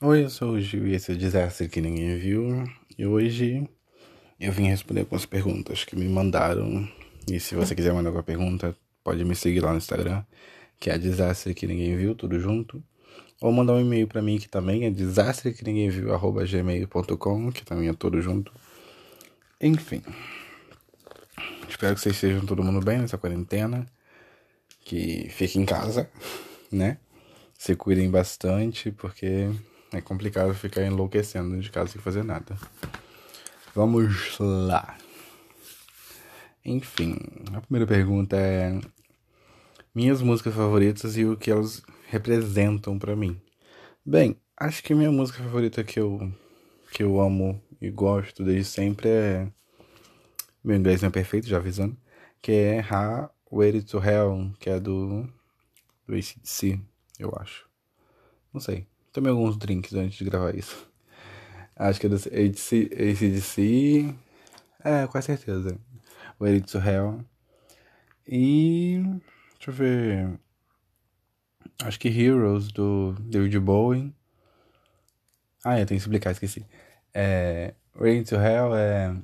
Oi, 0.00 0.22
eu 0.22 0.30
sou 0.30 0.52
o 0.52 0.60
Gil 0.60 0.86
e 0.86 0.94
esse 0.94 1.10
é 1.10 1.14
o 1.16 1.18
Desastre 1.18 1.68
que 1.68 1.80
Ninguém 1.80 2.16
Viu. 2.16 2.64
E 2.96 3.04
hoje 3.04 3.68
eu 4.38 4.52
vim 4.52 4.68
responder 4.68 5.00
algumas 5.00 5.26
perguntas 5.26 5.82
que 5.82 5.96
me 5.96 6.08
mandaram. 6.08 6.88
E 7.28 7.40
se 7.40 7.56
você 7.56 7.74
quiser 7.74 7.92
mandar 7.92 8.10
alguma 8.10 8.22
pergunta, 8.22 8.76
pode 9.02 9.24
me 9.24 9.34
seguir 9.34 9.58
lá 9.58 9.72
no 9.72 9.78
Instagram, 9.78 10.22
que 10.78 10.88
é 10.88 10.96
Desastre 10.96 11.52
que 11.52 11.66
Ninguém 11.66 11.96
Viu, 11.96 12.14
tudo 12.14 12.38
junto. 12.38 12.80
Ou 13.40 13.50
mandar 13.50 13.72
um 13.72 13.80
e-mail 13.80 14.06
para 14.06 14.22
mim 14.22 14.38
que 14.38 14.48
também 14.48 14.84
é 14.84 14.90
desastre 14.90 15.52
que 15.52 15.64
ninguém 15.64 15.90
viu, 15.90 16.14
arroba 16.14 16.44
gmail.com, 16.44 17.50
que 17.50 17.64
também 17.64 17.88
é 17.88 17.92
tudo 17.92 18.22
junto. 18.22 18.52
Enfim. 19.60 20.00
Espero 21.68 21.96
que 21.96 22.00
vocês 22.00 22.14
estejam 22.14 22.46
todo 22.46 22.62
mundo 22.62 22.84
bem 22.84 22.98
nessa 22.98 23.18
quarentena. 23.18 23.84
Que 24.80 25.28
fiquem 25.30 25.62
em 25.62 25.66
casa, 25.66 26.08
né? 26.70 26.98
Se 27.58 27.74
cuidem 27.74 28.08
bastante, 28.08 28.92
porque 28.92 29.50
é 29.92 30.00
complicado 30.00 30.54
ficar 30.54 30.82
enlouquecendo 30.84 31.58
de 31.60 31.70
casa 31.70 31.92
sem 31.92 32.00
fazer 32.00 32.22
nada. 32.22 32.56
Vamos 33.74 34.36
lá. 34.38 34.96
Enfim, 36.64 37.16
a 37.54 37.60
primeira 37.60 37.86
pergunta 37.86 38.36
é 38.36 38.78
minhas 39.94 40.20
músicas 40.20 40.54
favoritas 40.54 41.16
e 41.16 41.24
o 41.24 41.36
que 41.36 41.50
elas 41.50 41.82
representam 42.08 42.98
para 42.98 43.16
mim. 43.16 43.40
Bem, 44.04 44.36
acho 44.56 44.82
que 44.82 44.94
minha 44.94 45.10
música 45.10 45.42
favorita 45.42 45.82
que 45.82 45.98
eu 45.98 46.32
que 46.90 47.02
eu 47.02 47.20
amo 47.20 47.62
e 47.80 47.90
gosto 47.90 48.42
desde 48.44 48.64
sempre 48.64 49.08
é 49.08 49.52
meu 50.62 50.76
inglês 50.76 51.00
não 51.00 51.08
é 51.08 51.12
perfeito, 51.12 51.46
já 51.46 51.58
avisando, 51.58 51.96
que 52.42 52.52
é 52.52 52.80
Ha 52.80 53.30
Waited 53.50 53.86
to 53.86 53.98
Hell, 53.98 54.52
que 54.58 54.68
é 54.68 54.78
do 54.78 55.26
do 56.06 56.14
ACDC, 56.14 56.80
eu 57.18 57.32
acho. 57.38 57.68
Não 58.52 58.60
sei. 58.60 58.86
Tomei 59.12 59.30
alguns 59.30 59.56
drinks 59.56 59.94
antes 59.94 60.18
de 60.18 60.24
gravar 60.24 60.54
isso. 60.54 60.88
Acho 61.76 62.00
que 62.00 62.06
é 62.06 62.08
do 62.08 62.16
ACDC. 62.16 62.90
ACDC 62.92 64.14
é, 64.84 65.06
com 65.06 65.20
certeza. 65.20 65.78
Waited 66.40 66.70
to 66.70 66.78
Hell. 66.78 67.24
E. 68.26 69.02
Deixa 69.56 69.70
eu 69.70 69.74
ver. 69.74 70.40
Acho 71.82 71.98
que 71.98 72.08
Heroes 72.08 72.70
do 72.72 73.12
David 73.20 73.58
Bowie. 73.58 74.14
Ah, 75.64 75.78
é, 75.78 75.84
tem 75.84 75.96
que 75.96 76.02
explicar, 76.02 76.30
esqueci. 76.32 76.64
É. 77.12 77.74
Waiting 77.98 78.24
to 78.24 78.36
Hell 78.36 78.74
é. 78.76 79.16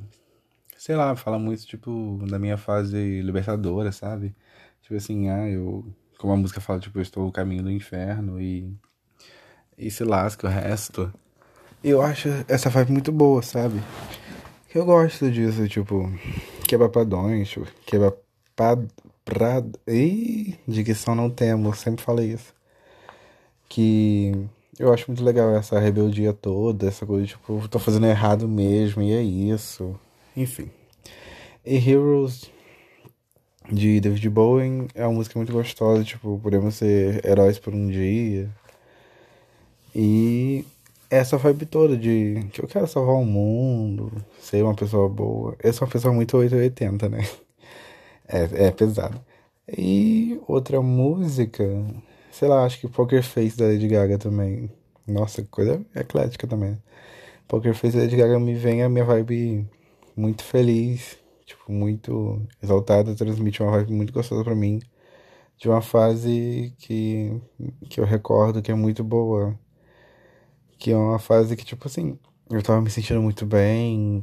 Sei 0.77 0.97
lá, 0.97 1.17
fala 1.17 1.39
muito, 1.39 1.67
tipo, 1.67 2.19
da 2.29 2.39
minha 2.39 2.59
fase 2.59 3.23
libertadora, 3.23 3.93
sabe? 3.93 4.35
Tipo 4.83 4.97
assim, 4.97 5.29
ah, 5.31 5.49
eu. 5.49 5.85
Como 6.19 6.33
a 6.33 6.37
música 6.37 6.61
fala, 6.61 6.81
tipo, 6.81 6.99
eu 6.99 7.03
estou 7.03 7.25
no 7.25 7.33
caminho 7.33 7.63
do 7.63 7.71
inferno 7.71 8.41
e 8.41 8.77
e 9.79 9.91
se 9.91 10.05
lasca 10.05 10.47
o 10.47 10.51
resto. 10.51 11.13
Eu 11.83 12.01
acho 12.01 12.29
essa 12.49 12.71
vibe 12.71 12.93
muito 12.93 13.13
boa, 13.13 13.43
sabe? 13.43 13.81
Eu 14.75 14.85
gosto 14.85 15.31
disso, 15.31 15.69
tipo, 15.69 16.11
quebra 16.67 16.89
padrões, 16.89 17.49
tipo, 17.49 17.67
quebra 17.87 18.17
pad, 18.57 18.89
prad, 19.25 19.67
e 19.87 20.57
dicção 20.67 21.15
não 21.15 21.31
temos, 21.31 21.79
sempre 21.79 22.05
falei 22.05 22.33
isso. 22.33 22.55
Que 23.69 24.33
eu 24.79 24.93
acho 24.93 25.05
muito 25.09 25.23
legal 25.23 25.55
essa 25.55 25.79
rebeldia 25.79 26.33
toda, 26.33 26.89
essa 26.89 27.07
coisa, 27.07 27.27
tipo, 27.27 27.69
tô 27.69 27.79
fazendo 27.79 28.07
errado 28.07 28.49
mesmo, 28.49 29.03
e 29.03 29.13
é 29.13 29.23
isso. 29.23 29.99
Enfim. 30.37 30.71
E 31.65 31.77
Heroes 31.77 32.51
de 33.71 34.01
David 34.01 34.29
Bowie 34.29 34.89
é 34.95 35.07
uma 35.07 35.15
música 35.15 35.39
muito 35.39 35.53
gostosa, 35.53 36.05
tipo, 36.05 36.39
podemos 36.43 36.75
ser 36.75 37.25
heróis 37.25 37.59
por 37.59 37.73
um 37.73 37.89
dia. 37.89 38.51
E 39.95 40.65
essa 41.11 41.37
vibe 41.39 41.67
toda 41.67 41.97
de 41.97 42.49
que 42.53 42.61
eu 42.63 42.69
quero 42.69 42.87
salvar 42.87 43.17
o 43.17 43.25
mundo, 43.25 44.11
ser 44.41 44.63
uma 44.65 44.75
pessoa 44.75 45.09
boa. 45.09 45.57
Eu 45.63 45.73
sou 45.73 45.87
uma 45.87 45.93
pessoa 45.93 46.13
muito 46.15 46.37
880, 46.37 47.09
né? 47.09 47.19
É, 48.27 48.69
é 48.69 48.71
pesado. 48.71 49.21
E 49.69 50.41
outra 50.49 50.81
música, 50.83 51.65
sei 52.33 52.49
lá, 52.49 52.65
acho 52.65 52.81
que 52.81 52.89
Poker 52.89 53.23
Face 53.23 53.57
da 53.57 53.67
Lady 53.67 53.87
Gaga 53.89 54.19
também. 54.19 54.71
Nossa, 55.07 55.43
coisa 55.45 55.85
eclética 55.95 56.47
também. 56.47 56.79
Poker 57.49 57.75
Face 57.75 57.97
da 57.97 58.03
Lady 58.05 58.17
Gaga 58.17 58.41
me 58.41 58.55
vem 58.55 58.83
a 58.83 58.89
minha 58.89 59.05
vibe 59.05 59.69
muito 60.17 60.45
feliz, 60.45 61.19
tipo, 61.47 61.73
muito 61.73 62.41
exaltada, 62.63 63.15
transmite 63.15 63.63
uma 63.63 63.73
vibe 63.73 63.93
muito 63.93 64.13
gostosa 64.13 64.45
para 64.45 64.55
mim. 64.55 64.81
De 65.59 65.69
uma 65.69 65.83
fase 65.83 66.75
que, 66.79 67.41
que 67.91 68.01
eu 68.01 68.05
recordo 68.05 68.63
que 68.63 68.73
é 68.73 68.75
muito 68.75 69.05
boa 69.05 69.59
que 70.85 70.93
é 70.93 70.97
uma 70.99 71.19
fase 71.19 71.57
que, 71.57 71.65
tipo 71.65 71.87
assim, 71.89 72.19
eu 72.51 72.63
tava 72.63 72.83
me 72.83 72.91
sentindo 72.91 73.23
muito 73.23 73.47
bem. 73.47 74.23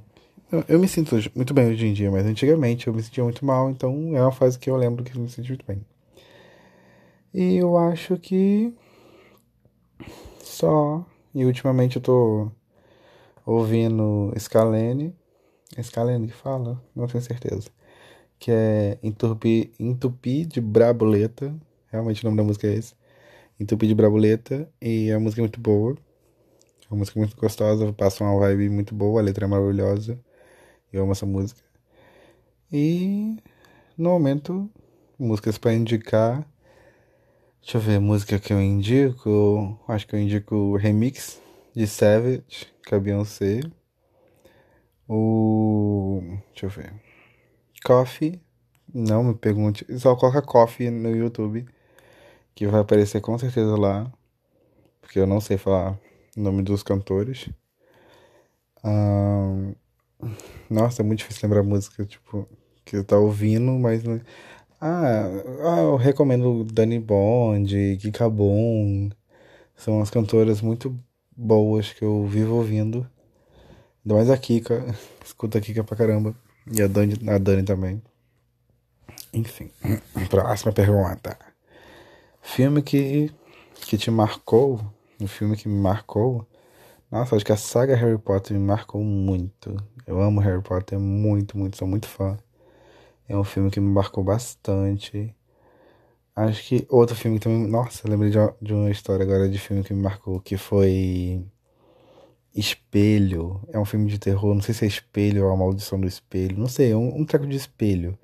Eu, 0.51 0.63
eu 0.67 0.79
me 0.79 0.87
sinto 0.87 1.15
muito 1.33 1.55
bem 1.55 1.71
hoje 1.71 1.87
em 1.87 1.93
dia, 1.93 2.11
mas 2.11 2.23
antigamente 2.23 2.85
eu 2.85 2.93
me 2.93 3.01
sentia 3.01 3.23
muito 3.23 3.43
mal, 3.43 3.71
então 3.71 4.15
é 4.15 4.21
uma 4.21 4.31
fase 4.31 4.59
que 4.59 4.69
eu 4.69 4.75
lembro 4.75 5.03
que 5.03 5.17
eu 5.17 5.21
me 5.21 5.27
senti 5.27 5.49
muito 5.49 5.65
bem. 5.65 5.83
E 7.33 7.55
eu 7.57 7.75
acho 7.79 8.15
que 8.17 8.71
só. 10.43 11.03
E 11.33 11.45
ultimamente 11.45 11.95
eu 11.95 12.01
tô 12.03 12.51
ouvindo 13.43 14.31
Scalene. 14.37 15.15
É 15.75 15.81
Scalene 15.81 16.27
que 16.27 16.33
fala? 16.33 16.79
Não 16.95 17.07
tenho 17.07 17.23
certeza. 17.23 17.71
Que 18.37 18.51
é 18.51 18.99
Entupi, 19.01 19.73
Entupi 19.79 20.45
de 20.45 20.61
Brabuleta. 20.61 21.55
Realmente 21.87 22.23
o 22.23 22.25
nome 22.25 22.37
da 22.37 22.43
música 22.43 22.67
é 22.67 22.75
esse. 22.75 22.93
Entupi 23.59 23.87
de 23.87 23.95
Brabuleta. 23.95 24.71
E 24.79 25.11
a 25.11 25.19
música 25.19 25.41
é 25.41 25.43
muito 25.43 25.59
boa. 25.59 25.95
Uma 26.91 26.99
música 26.99 27.17
muito 27.17 27.37
gostosa, 27.37 27.93
passa 27.93 28.21
uma 28.21 28.37
vibe 28.37 28.69
muito 28.69 28.93
boa, 28.93 29.21
a 29.21 29.23
letra 29.23 29.45
é 29.45 29.47
maravilhosa. 29.47 30.19
Eu 30.91 31.03
amo 31.03 31.13
essa 31.13 31.25
música. 31.25 31.61
E 32.69 33.37
no 33.97 34.09
momento, 34.09 34.69
músicas 35.17 35.57
para 35.57 35.73
indicar. 35.73 36.45
Deixa 37.61 37.77
eu 37.77 37.81
ver, 37.81 37.99
música 37.99 38.37
que 38.37 38.51
eu 38.51 38.61
indico. 38.61 39.79
Acho 39.87 40.05
que 40.05 40.17
eu 40.17 40.19
indico 40.19 40.53
o 40.53 40.75
remix 40.75 41.41
de 41.73 41.87
Savage, 41.87 42.67
que 42.85 42.93
é 42.93 42.99
Beyoncé. 42.99 43.61
O. 45.07 46.21
Deixa 46.51 46.65
eu 46.65 46.69
ver. 46.69 46.93
Coffee. 47.85 48.41
Não 48.93 49.23
me 49.23 49.33
pergunte. 49.33 49.85
Só 49.97 50.13
coloca 50.17 50.41
Coffee 50.41 50.89
no 50.89 51.15
YouTube. 51.15 51.65
Que 52.53 52.67
vai 52.67 52.81
aparecer 52.81 53.21
com 53.21 53.37
certeza 53.37 53.77
lá. 53.77 54.11
Porque 54.99 55.19
eu 55.19 55.25
não 55.25 55.39
sei 55.39 55.57
falar 55.57 55.97
nome 56.35 56.63
dos 56.63 56.83
cantores. 56.83 57.49
Nossa, 60.69 61.01
é 61.01 61.05
muito 61.05 61.19
difícil 61.19 61.47
lembrar 61.47 61.63
música, 61.63 62.05
tipo, 62.05 62.47
que 62.85 62.95
eu 62.95 63.03
tá 63.03 63.17
ouvindo, 63.17 63.71
mas. 63.73 64.03
Ah, 64.79 65.25
ah, 65.63 65.81
eu 65.81 65.95
recomendo 65.95 66.63
Dani 66.63 66.99
Bond, 66.99 67.97
Kika 68.01 68.29
Boom. 68.29 69.09
São 69.75 70.01
as 70.01 70.09
cantoras 70.09 70.61
muito 70.61 70.97
boas 71.35 71.91
que 71.93 72.03
eu 72.03 72.25
vivo 72.25 72.55
ouvindo. 72.55 73.07
Ainda 74.03 74.15
mais 74.15 74.29
a 74.29 74.37
Kika. 74.37 74.85
Escuta 75.23 75.57
a 75.57 75.61
Kika 75.61 75.83
pra 75.83 75.97
caramba. 75.97 76.35
E 76.71 76.81
a 76.81 76.87
Dani, 76.87 77.15
a 77.27 77.37
Dani 77.37 77.63
também. 77.63 78.01
Enfim. 79.33 79.69
Próxima 80.29 80.71
pergunta. 80.71 81.37
Filme 82.41 82.81
que, 82.81 83.31
que 83.75 83.97
te 83.97 84.09
marcou 84.09 84.81
um 85.21 85.27
filme 85.27 85.55
que 85.55 85.67
me 85.67 85.79
marcou. 85.79 86.47
Nossa, 87.11 87.35
acho 87.35 87.45
que 87.45 87.51
a 87.51 87.57
saga 87.57 87.95
Harry 87.95 88.17
Potter 88.17 88.57
me 88.57 88.65
marcou 88.65 89.03
muito. 89.03 89.75
Eu 90.07 90.21
amo 90.21 90.39
Harry 90.41 90.61
Potter 90.61 90.99
muito, 90.99 91.57
muito, 91.57 91.77
sou 91.77 91.87
muito 91.87 92.07
fã. 92.07 92.37
É 93.27 93.37
um 93.37 93.43
filme 93.43 93.69
que 93.71 93.79
me 93.79 93.89
marcou 93.89 94.23
bastante. 94.23 95.35
Acho 96.35 96.63
que 96.67 96.87
outro 96.89 97.15
filme 97.15 97.37
que 97.39 97.43
também. 97.43 97.67
Nossa, 97.67 98.07
lembrei 98.09 98.31
de 98.31 98.37
uma, 98.37 98.55
de 98.61 98.73
uma 98.73 98.91
história 98.91 99.23
agora 99.23 99.49
de 99.49 99.59
filme 99.59 99.83
que 99.83 99.93
me 99.93 100.01
marcou, 100.01 100.39
que 100.39 100.57
foi. 100.57 101.45
Espelho. 102.53 103.61
É 103.71 103.79
um 103.79 103.85
filme 103.85 104.09
de 104.09 104.19
terror. 104.19 104.53
Não 104.53 104.61
sei 104.61 104.73
se 104.73 104.85
é 104.85 104.87
espelho 104.87 105.45
ou 105.45 105.51
a 105.53 105.57
maldição 105.57 105.99
do 105.99 106.07
espelho. 106.07 106.57
Não 106.57 106.67
sei, 106.67 106.91
é 106.91 106.95
um, 106.95 107.21
um 107.21 107.25
treco 107.25 107.47
de 107.47 107.55
espelho. 107.57 108.17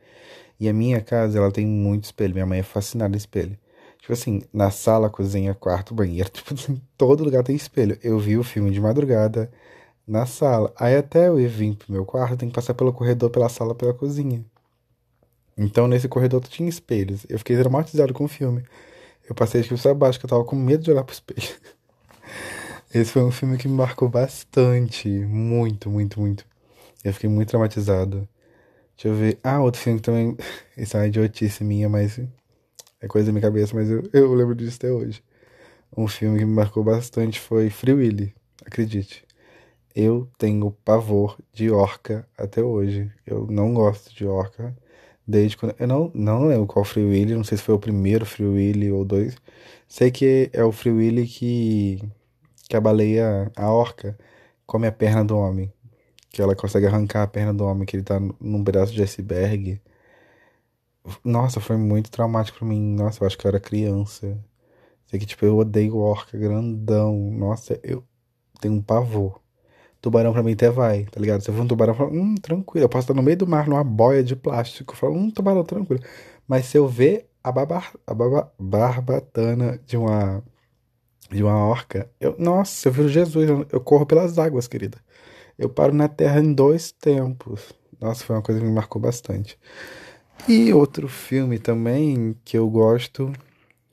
E 0.60 0.68
a 0.70 0.74
minha 0.74 1.02
casa, 1.02 1.38
ela 1.38 1.52
tem 1.52 1.66
muito 1.66 2.06
espelho. 2.06 2.34
Minha 2.34 2.46
mãe 2.46 2.60
é 2.60 2.64
fascinada 2.64 3.16
em 3.16 3.18
espelho. 3.18 3.58
Tipo 4.08 4.14
assim, 4.14 4.42
na 4.54 4.72
sala, 4.72 5.10
cozinha, 5.10 5.54
quarto, 5.54 5.94
banheiro, 5.94 6.30
tipo, 6.32 6.54
em 6.72 6.82
todo 6.98 7.26
lugar 7.26 7.44
tem 7.44 7.54
espelho. 7.58 8.00
Eu 8.02 8.18
vi 8.18 8.38
o 8.38 8.44
filme 8.44 8.72
de 8.72 8.80
madrugada 8.80 9.52
na 10.08 10.26
sala. 10.26 10.74
Aí 10.78 10.96
até 10.96 11.28
eu 11.28 11.38
ir 11.38 11.50
vir 11.50 11.76
pro 11.76 11.92
meu 11.92 12.06
quarto, 12.06 12.38
tem 12.38 12.48
que 12.48 12.56
passar 12.56 12.74
pelo 12.74 12.94
corredor, 12.94 13.30
pela 13.30 13.50
sala, 13.50 13.76
pela 13.76 13.94
cozinha. 13.94 14.46
Então 15.58 15.90
nesse 15.90 16.08
corredor 16.08 16.42
tinha 16.48 16.70
espelhos. 16.70 17.26
Eu 17.28 17.38
fiquei 17.38 17.58
traumatizado 17.58 18.14
com 18.14 18.24
o 18.24 18.28
filme. 18.30 18.64
Eu 19.28 19.36
passei 19.36 19.62
de 19.62 19.68
cabeça 19.68 19.92
abaixo, 19.92 20.20
que 20.20 20.26
eu 20.26 20.30
tava 20.30 20.46
com 20.46 20.56
medo 20.56 20.84
de 20.86 20.92
olhar 20.92 21.04
pro 21.04 21.14
espelho. 21.14 21.44
Esse 22.96 23.12
foi 23.12 23.24
um 23.24 23.32
filme 23.32 23.58
que 23.58 23.68
me 23.68 23.76
marcou 23.76 24.08
bastante. 24.08 25.10
Muito, 25.10 25.90
muito, 25.90 26.18
muito. 26.22 26.46
Eu 27.04 27.14
fiquei 27.14 27.30
muito 27.30 27.50
traumatizado. 27.50 28.26
Deixa 28.96 29.10
eu 29.10 29.16
ver. 29.16 29.38
Ah, 29.44 29.62
outro 29.62 29.82
filme 29.82 30.00
também. 30.00 30.38
Isso 30.78 30.96
é 30.96 31.02
uma 31.02 31.08
idiotice 31.08 31.62
minha, 31.66 31.90
mas 31.90 32.18
é 33.02 33.08
coisa 33.08 33.28
da 33.28 33.32
minha 33.32 33.42
cabeça, 33.42 33.76
mas 33.76 33.90
eu, 33.90 34.04
eu 34.14 34.34
lembro 34.34 34.56
disso 34.56 34.78
até 34.78 34.92
hoje. 34.92 35.24
um 35.98 36.08
filme 36.08 36.40
que 36.40 36.46
me 36.46 36.54
marcou 36.54 36.84
bastante 36.84 37.40
foi 37.40 37.70
Free 37.70 37.94
Willy, 37.94 38.36
acredite. 38.66 39.26
Eu 39.96 40.30
tenho 40.38 40.72
pavor 40.86 41.38
de 41.54 41.72
orca 41.72 42.28
até 42.38 42.62
hoje. 42.64 43.12
Eu 43.26 43.48
não 43.50 43.74
gosto 43.74 44.14
de 44.16 44.26
orca. 44.28 44.76
Desde 45.28 45.58
quando. 45.58 45.76
Eu 45.80 45.88
não, 45.88 46.12
não 46.14 46.48
lembro 46.48 46.68
qual 46.68 46.86
Free 46.86 47.04
Willy, 47.06 47.36
não 47.36 47.44
sei 47.44 47.58
se 47.58 47.64
foi 47.64 47.76
o 47.76 47.80
primeiro 47.80 48.26
Free 48.26 48.46
Willy 48.46 48.92
ou 48.92 49.04
dois. 49.06 49.36
Sei 49.88 50.12
que 50.12 50.50
é 50.54 50.64
o 50.64 50.72
Free 50.72 50.92
Willy 50.92 51.28
que. 51.28 52.02
que 52.70 52.76
a 52.78 52.82
baleia, 52.82 53.52
a 53.56 53.72
orca, 53.72 54.18
come 54.66 54.88
a 54.88 54.92
perna 54.92 55.26
do 55.26 55.38
homem. 55.38 55.72
Que 56.32 56.42
ela 56.42 56.56
consegue 56.56 56.86
arrancar 56.88 57.24
a 57.24 57.28
perna 57.28 57.54
do 57.54 57.66
homem, 57.66 57.86
que 57.86 57.96
ele 57.98 58.04
tá 58.04 58.20
num 58.40 58.64
pedaço 58.64 58.94
de 58.94 59.02
iceberg. 59.04 59.82
Nossa, 61.24 61.60
foi 61.60 61.78
muito 61.78 62.10
traumático 62.12 62.60
pra 62.60 62.68
mim. 62.68 62.80
Nossa, 62.96 63.24
eu 63.24 63.28
acho 63.28 63.38
que 63.38 63.46
eu 63.46 63.50
era 63.50 63.60
criança. 63.60 64.38
Sei 65.08 65.20
que, 65.20 65.26
tipo, 65.26 65.46
eu 65.46 65.58
odeio 65.58 65.98
orca 65.98 66.38
grandão. 66.38 67.16
Nossa, 67.32 67.80
eu 67.84 68.04
tenho 68.62 68.76
um 68.76 68.82
pavor. 68.82 69.42
Tubarão 70.02 70.34
pra 70.34 70.44
mim 70.44 70.54
até 70.54 70.70
vai, 70.72 71.06
tá 71.06 71.20
ligado? 71.20 71.42
Eu 71.48 71.54
for 71.54 71.62
um 71.64 71.68
tubarão, 71.68 71.94
eu 71.94 71.98
falo, 71.98 72.12
hum, 72.14 72.36
tranquilo. 72.36 72.86
Eu 72.86 72.90
posso 72.90 73.06
estar 73.06 73.14
no 73.16 73.24
meio 73.24 73.38
do 73.38 73.48
mar, 73.48 73.68
numa 73.68 73.84
boia 73.84 74.24
de 74.24 74.36
plástico. 74.36 74.94
Eu 74.94 74.98
falo, 74.98 75.16
hum, 75.16 75.32
tubarão, 75.32 75.64
tranquilo. 75.66 76.04
Mas 76.48 76.68
se 76.68 76.78
eu 76.78 76.88
ver 76.88 77.30
a, 77.44 77.52
babar, 77.52 77.94
a 78.08 78.14
baba, 78.14 78.54
barbatana 78.60 79.80
de 79.86 79.98
uma, 79.98 80.44
de 81.32 81.44
uma 81.44 81.56
orca, 81.68 82.10
eu, 82.20 82.36
nossa, 82.40 82.88
eu 82.88 82.92
viro 82.94 83.10
Jesus, 83.10 83.50
eu, 83.50 83.66
eu 83.72 83.82
corro 83.82 84.06
pelas 84.06 84.38
águas, 84.40 84.68
querida. 84.68 84.98
Eu 85.58 85.70
paro 85.70 85.94
na 85.94 86.08
terra 86.10 86.40
em 86.42 86.54
dois 86.54 86.92
tempos. 86.92 87.74
Nossa, 88.02 88.24
foi 88.26 88.36
uma 88.36 88.44
coisa 88.44 88.62
que 88.62 88.68
me 88.68 88.74
marcou 88.74 89.02
bastante. 89.02 89.60
E 90.46 90.74
outro 90.74 91.08
filme 91.08 91.60
também 91.60 92.36
que 92.46 92.58
eu 92.58 92.70
gosto, 92.70 93.32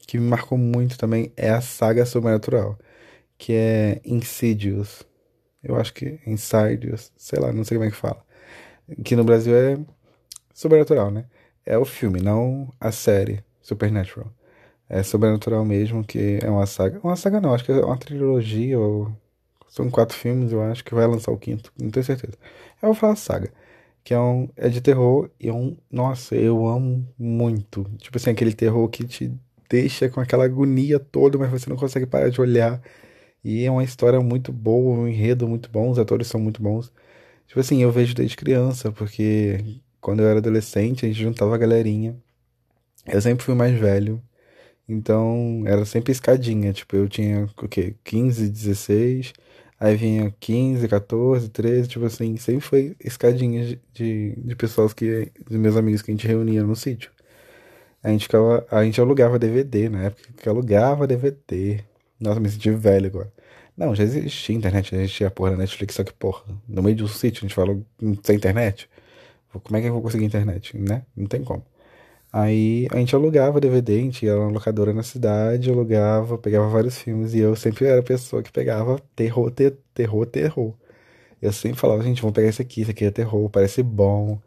que 0.06 0.18
me 0.18 0.28
marcou 0.28 0.56
muito 0.56 0.96
também, 0.98 1.32
é 1.36 1.50
a 1.50 1.60
saga 1.60 2.06
Sobrenatural, 2.06 2.78
que 3.38 3.52
é 3.52 4.00
Insidious. 4.04 5.04
Eu 5.62 5.76
acho 5.76 5.92
que 5.92 6.20
Insidious, 6.26 7.12
sei 7.16 7.40
lá, 7.40 7.52
não 7.52 7.64
sei 7.64 7.76
como 7.76 7.88
é 7.88 7.90
que 7.90 7.96
fala. 7.96 8.24
Que 9.04 9.16
no 9.16 9.24
Brasil 9.24 9.54
é 9.56 9.78
Sobrenatural, 10.52 11.10
né? 11.10 11.26
É 11.66 11.78
o 11.78 11.84
filme, 11.84 12.20
não 12.20 12.72
a 12.80 12.92
série 12.92 13.42
Supernatural. 13.62 14.30
É 14.88 15.02
Sobrenatural 15.02 15.64
mesmo, 15.64 16.04
que 16.04 16.38
é 16.42 16.50
uma 16.50 16.66
saga. 16.66 17.00
Uma 17.02 17.16
saga 17.16 17.40
não, 17.40 17.54
acho 17.54 17.64
que 17.64 17.72
é 17.72 17.84
uma 17.84 17.98
trilogia, 17.98 18.78
ou. 18.78 19.12
São 19.68 19.90
quatro 19.90 20.16
filmes, 20.16 20.52
eu 20.52 20.62
acho 20.62 20.84
que 20.84 20.94
vai 20.94 21.06
lançar 21.06 21.32
o 21.32 21.38
quinto, 21.38 21.72
não 21.76 21.90
tenho 21.90 22.04
certeza. 22.04 22.34
Eu 22.80 22.88
vou 22.88 22.94
falar 22.94 23.16
saga 23.16 23.50
que 24.04 24.14
é, 24.14 24.20
um, 24.20 24.48
é 24.56 24.68
de 24.68 24.80
terror 24.82 25.30
e 25.40 25.48
é 25.48 25.52
um. 25.52 25.76
Nossa, 25.90 26.36
eu 26.36 26.66
amo 26.66 27.08
muito. 27.18 27.84
Tipo 27.98 28.18
assim, 28.18 28.30
aquele 28.30 28.52
terror 28.54 28.88
que 28.88 29.04
te 29.04 29.32
deixa 29.68 30.08
com 30.10 30.20
aquela 30.20 30.44
agonia 30.44 31.00
toda, 31.00 31.38
mas 31.38 31.50
você 31.50 31.70
não 31.70 31.76
consegue 31.76 32.06
parar 32.06 32.28
de 32.30 32.40
olhar. 32.40 32.82
E 33.44 33.64
é 33.64 33.70
uma 33.70 33.84
história 33.84 34.20
muito 34.20 34.52
boa, 34.52 34.98
um 34.98 35.08
enredo 35.08 35.48
muito 35.48 35.70
bom, 35.70 35.90
os 35.90 35.98
atores 35.98 36.28
são 36.28 36.40
muito 36.40 36.62
bons. 36.62 36.92
Tipo 37.46 37.60
assim, 37.60 37.82
eu 37.82 37.92
vejo 37.92 38.14
desde 38.14 38.36
criança, 38.36 38.92
porque 38.92 39.80
quando 40.00 40.20
eu 40.22 40.28
era 40.28 40.38
adolescente, 40.38 41.06
a 41.06 41.08
gente 41.08 41.22
juntava 41.22 41.54
a 41.54 41.58
galerinha. 41.58 42.16
Eu 43.06 43.20
sempre 43.22 43.44
fui 43.44 43.54
mais 43.54 43.78
velho. 43.78 44.22
Então, 44.88 45.64
era 45.66 45.84
sempre 45.84 46.12
escadinha. 46.12 46.72
Tipo, 46.72 46.96
eu 46.96 47.08
tinha 47.08 47.48
o 47.58 47.68
quê? 47.68 47.96
15, 48.04 48.48
16. 48.50 49.32
Aí 49.78 49.96
vinha 49.96 50.34
15, 50.40 50.88
14, 50.88 51.48
13, 51.50 51.88
tipo 51.88 52.04
assim, 52.06 52.36
sempre 52.36 52.60
foi 52.62 52.96
escadinha 53.00 53.78
de, 53.92 54.34
de 54.36 54.56
pessoas 54.56 54.92
que. 54.94 55.32
de 55.48 55.58
meus 55.58 55.76
amigos 55.76 56.02
que 56.02 56.10
a 56.10 56.14
gente 56.14 56.26
reunia 56.26 56.62
no 56.62 56.76
sítio. 56.76 57.10
A 58.02 58.10
gente, 58.10 58.24
ficava, 58.24 58.66
a 58.70 58.84
gente 58.84 59.00
alugava 59.00 59.38
DVD, 59.38 59.88
na 59.88 60.04
época 60.04 60.28
que 60.36 60.48
alugava 60.48 61.06
DVD. 61.06 61.82
Nossa, 62.20 62.40
me 62.40 62.48
senti 62.50 62.70
velho 62.70 63.06
agora. 63.06 63.32
Não, 63.76 63.94
já 63.94 64.04
existia 64.04 64.54
internet, 64.54 64.90
já 64.92 64.98
existia 65.02 65.26
a 65.28 65.30
porra 65.30 65.52
da 65.52 65.56
Netflix, 65.58 65.94
só 65.96 66.04
que, 66.04 66.12
porra, 66.12 66.44
no 66.68 66.82
meio 66.82 66.96
de 66.96 67.04
um 67.04 67.08
sítio 67.08 67.40
a 67.40 67.48
gente 67.48 67.54
fala 67.54 67.76
sem 68.22 68.36
internet. 68.36 68.88
Como 69.62 69.76
é 69.76 69.80
que 69.80 69.88
eu 69.88 69.92
vou 69.92 70.02
conseguir 70.02 70.24
internet, 70.24 70.76
né? 70.76 71.04
Não 71.16 71.26
tem 71.26 71.42
como. 71.44 71.64
Aí 72.36 72.88
a 72.90 72.96
gente 72.96 73.14
alugava 73.14 73.60
DVD, 73.60 73.94
a 73.94 74.00
gente 74.02 74.26
ia 74.26 74.34
na 74.36 74.48
locadora 74.48 74.92
na 74.92 75.04
cidade, 75.04 75.70
alugava, 75.70 76.36
pegava 76.36 76.68
vários 76.68 76.98
filmes 76.98 77.32
e 77.32 77.38
eu 77.38 77.54
sempre 77.54 77.86
era 77.86 78.00
a 78.00 78.02
pessoa 78.02 78.42
que 78.42 78.50
pegava 78.50 79.00
terror, 79.14 79.52
ter, 79.52 79.78
terror, 79.94 80.26
terror. 80.26 80.74
Eu 81.40 81.52
sempre 81.52 81.78
falava, 81.78 82.02
gente, 82.02 82.20
vamos 82.22 82.34
pegar 82.34 82.48
esse 82.48 82.60
aqui, 82.62 82.82
esse 82.82 82.90
aqui 82.90 83.04
é 83.04 83.10
terror, 83.12 83.48
parece 83.50 83.84
bom 83.84 84.40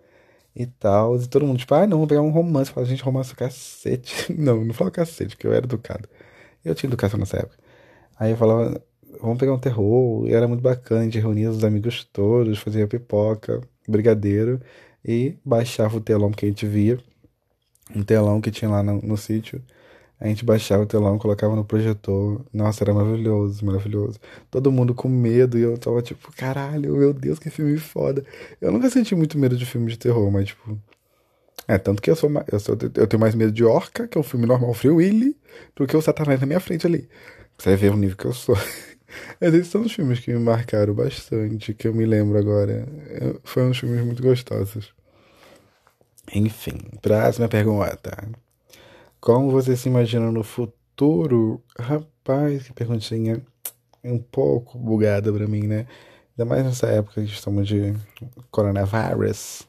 e 0.55 0.65
tal. 0.67 1.15
E 1.17 1.27
todo 1.27 1.45
mundo, 1.47 1.59
tipo, 1.59 1.73
ah, 1.75 1.87
não, 1.87 1.97
vamos 1.99 2.09
pegar 2.09 2.21
um 2.21 2.29
romance. 2.31 2.71
Eu 2.71 2.75
falava, 2.75 2.89
gente, 2.91 3.03
romance 3.03 3.33
é 3.33 3.35
cacete. 3.35 4.33
Não, 4.37 4.65
não 4.65 4.73
falo 4.73 4.91
cacete, 4.91 5.35
porque 5.35 5.47
eu 5.47 5.53
era 5.53 5.65
educado. 5.65 6.09
Eu 6.65 6.75
tinha 6.75 6.89
educação 6.89 7.19
nessa 7.19 7.37
época. 7.37 7.57
Aí 8.19 8.31
eu 8.31 8.37
falava, 8.37 8.81
vamos 9.21 9.37
pegar 9.39 9.53
um 9.53 9.59
terror. 9.59 10.27
E 10.27 10.33
era 10.33 10.47
muito 10.47 10.61
bacana, 10.61 11.01
a 11.01 11.03
gente 11.05 11.19
reunia 11.19 11.49
os 11.51 11.63
amigos 11.63 12.03
todos, 12.05 12.59
fazia 12.59 12.87
pipoca, 12.87 13.61
brigadeiro 13.87 14.61
e 15.05 15.37
baixava 15.45 15.97
o 15.97 16.01
telão 16.01 16.31
que 16.31 16.45
a 16.45 16.49
gente 16.49 16.65
via 16.65 16.99
um 17.95 18.03
telão 18.03 18.41
que 18.41 18.51
tinha 18.51 18.69
lá 18.69 18.83
no, 18.83 19.01
no 19.01 19.17
sítio. 19.17 19.61
A 20.19 20.27
gente 20.27 20.43
baixava 20.43 20.83
o 20.83 20.85
telão, 20.85 21.17
colocava 21.19 21.55
no 21.55 21.63
projetor. 21.63 22.43
Nossa, 22.51 22.83
era 22.83 22.93
maravilhoso, 22.93 23.63
maravilhoso. 23.65 24.19
Todo 24.49 24.71
mundo 24.71 24.95
com 24.95 25.07
medo 25.07 25.57
e 25.57 25.61
eu 25.61 25.77
tava 25.77 26.01
tipo, 26.01 26.31
caralho, 26.35 26.97
meu 26.97 27.13
Deus, 27.13 27.37
que 27.37 27.49
filme 27.51 27.77
foda. 27.77 28.25
Eu 28.59 28.71
nunca 28.71 28.89
senti 28.89 29.15
muito 29.15 29.37
medo 29.37 29.55
de 29.55 29.65
filme 29.65 29.91
de 29.91 29.97
terror, 29.97 30.31
mas 30.31 30.47
tipo. 30.47 30.79
É, 31.67 31.77
tanto 31.77 32.01
que 32.01 32.09
eu 32.09 32.15
sou, 32.15 32.31
eu 32.51 32.59
sou 32.59 32.77
eu 32.95 33.07
tenho 33.07 33.19
mais 33.19 33.35
medo 33.35 33.51
de 33.51 33.63
Orca, 33.63 34.07
que 34.07 34.17
é 34.17 34.21
um 34.21 34.23
filme 34.23 34.45
normal, 34.45 34.73
Free 34.73 34.89
Willy, 34.89 35.35
do 35.75 35.85
que 35.85 35.97
o 35.97 36.01
Satanás 36.01 36.39
na 36.39 36.47
minha 36.47 36.59
frente 36.61 36.87
ali. 36.87 37.09
Você 37.57 37.69
vai 37.71 37.77
ver 37.77 37.91
o 37.93 37.97
nível 37.97 38.17
que 38.17 38.25
eu 38.25 38.33
sou. 38.33 38.55
Esses 39.41 39.67
são 39.67 39.81
os 39.81 39.91
filmes 39.93 40.19
que 40.19 40.31
me 40.33 40.39
marcaram 40.39 40.93
bastante, 40.93 41.73
que 41.73 41.87
eu 41.87 41.93
me 41.93 42.05
lembro 42.05 42.37
agora. 42.37 42.87
Foram 43.43 43.69
uns 43.71 43.79
filmes 43.79 44.03
muito 44.05 44.21
gostosos. 44.23 44.96
Enfim, 46.33 46.77
próxima 47.01 47.47
pergunta. 47.47 48.29
Como 49.19 49.49
você 49.51 49.75
se 49.75 49.89
imagina 49.89 50.31
no 50.31 50.43
futuro? 50.43 51.61
Rapaz, 51.79 52.67
que 52.67 52.73
perguntinha 52.73 53.41
um 54.03 54.19
pouco 54.19 54.77
bugada 54.77 55.31
pra 55.31 55.47
mim, 55.47 55.67
né? 55.67 55.87
Ainda 56.37 56.45
mais 56.49 56.65
nessa 56.65 56.87
época 56.87 57.23
que 57.23 57.31
estamos 57.31 57.67
de 57.67 57.93
coronavírus. 58.51 59.67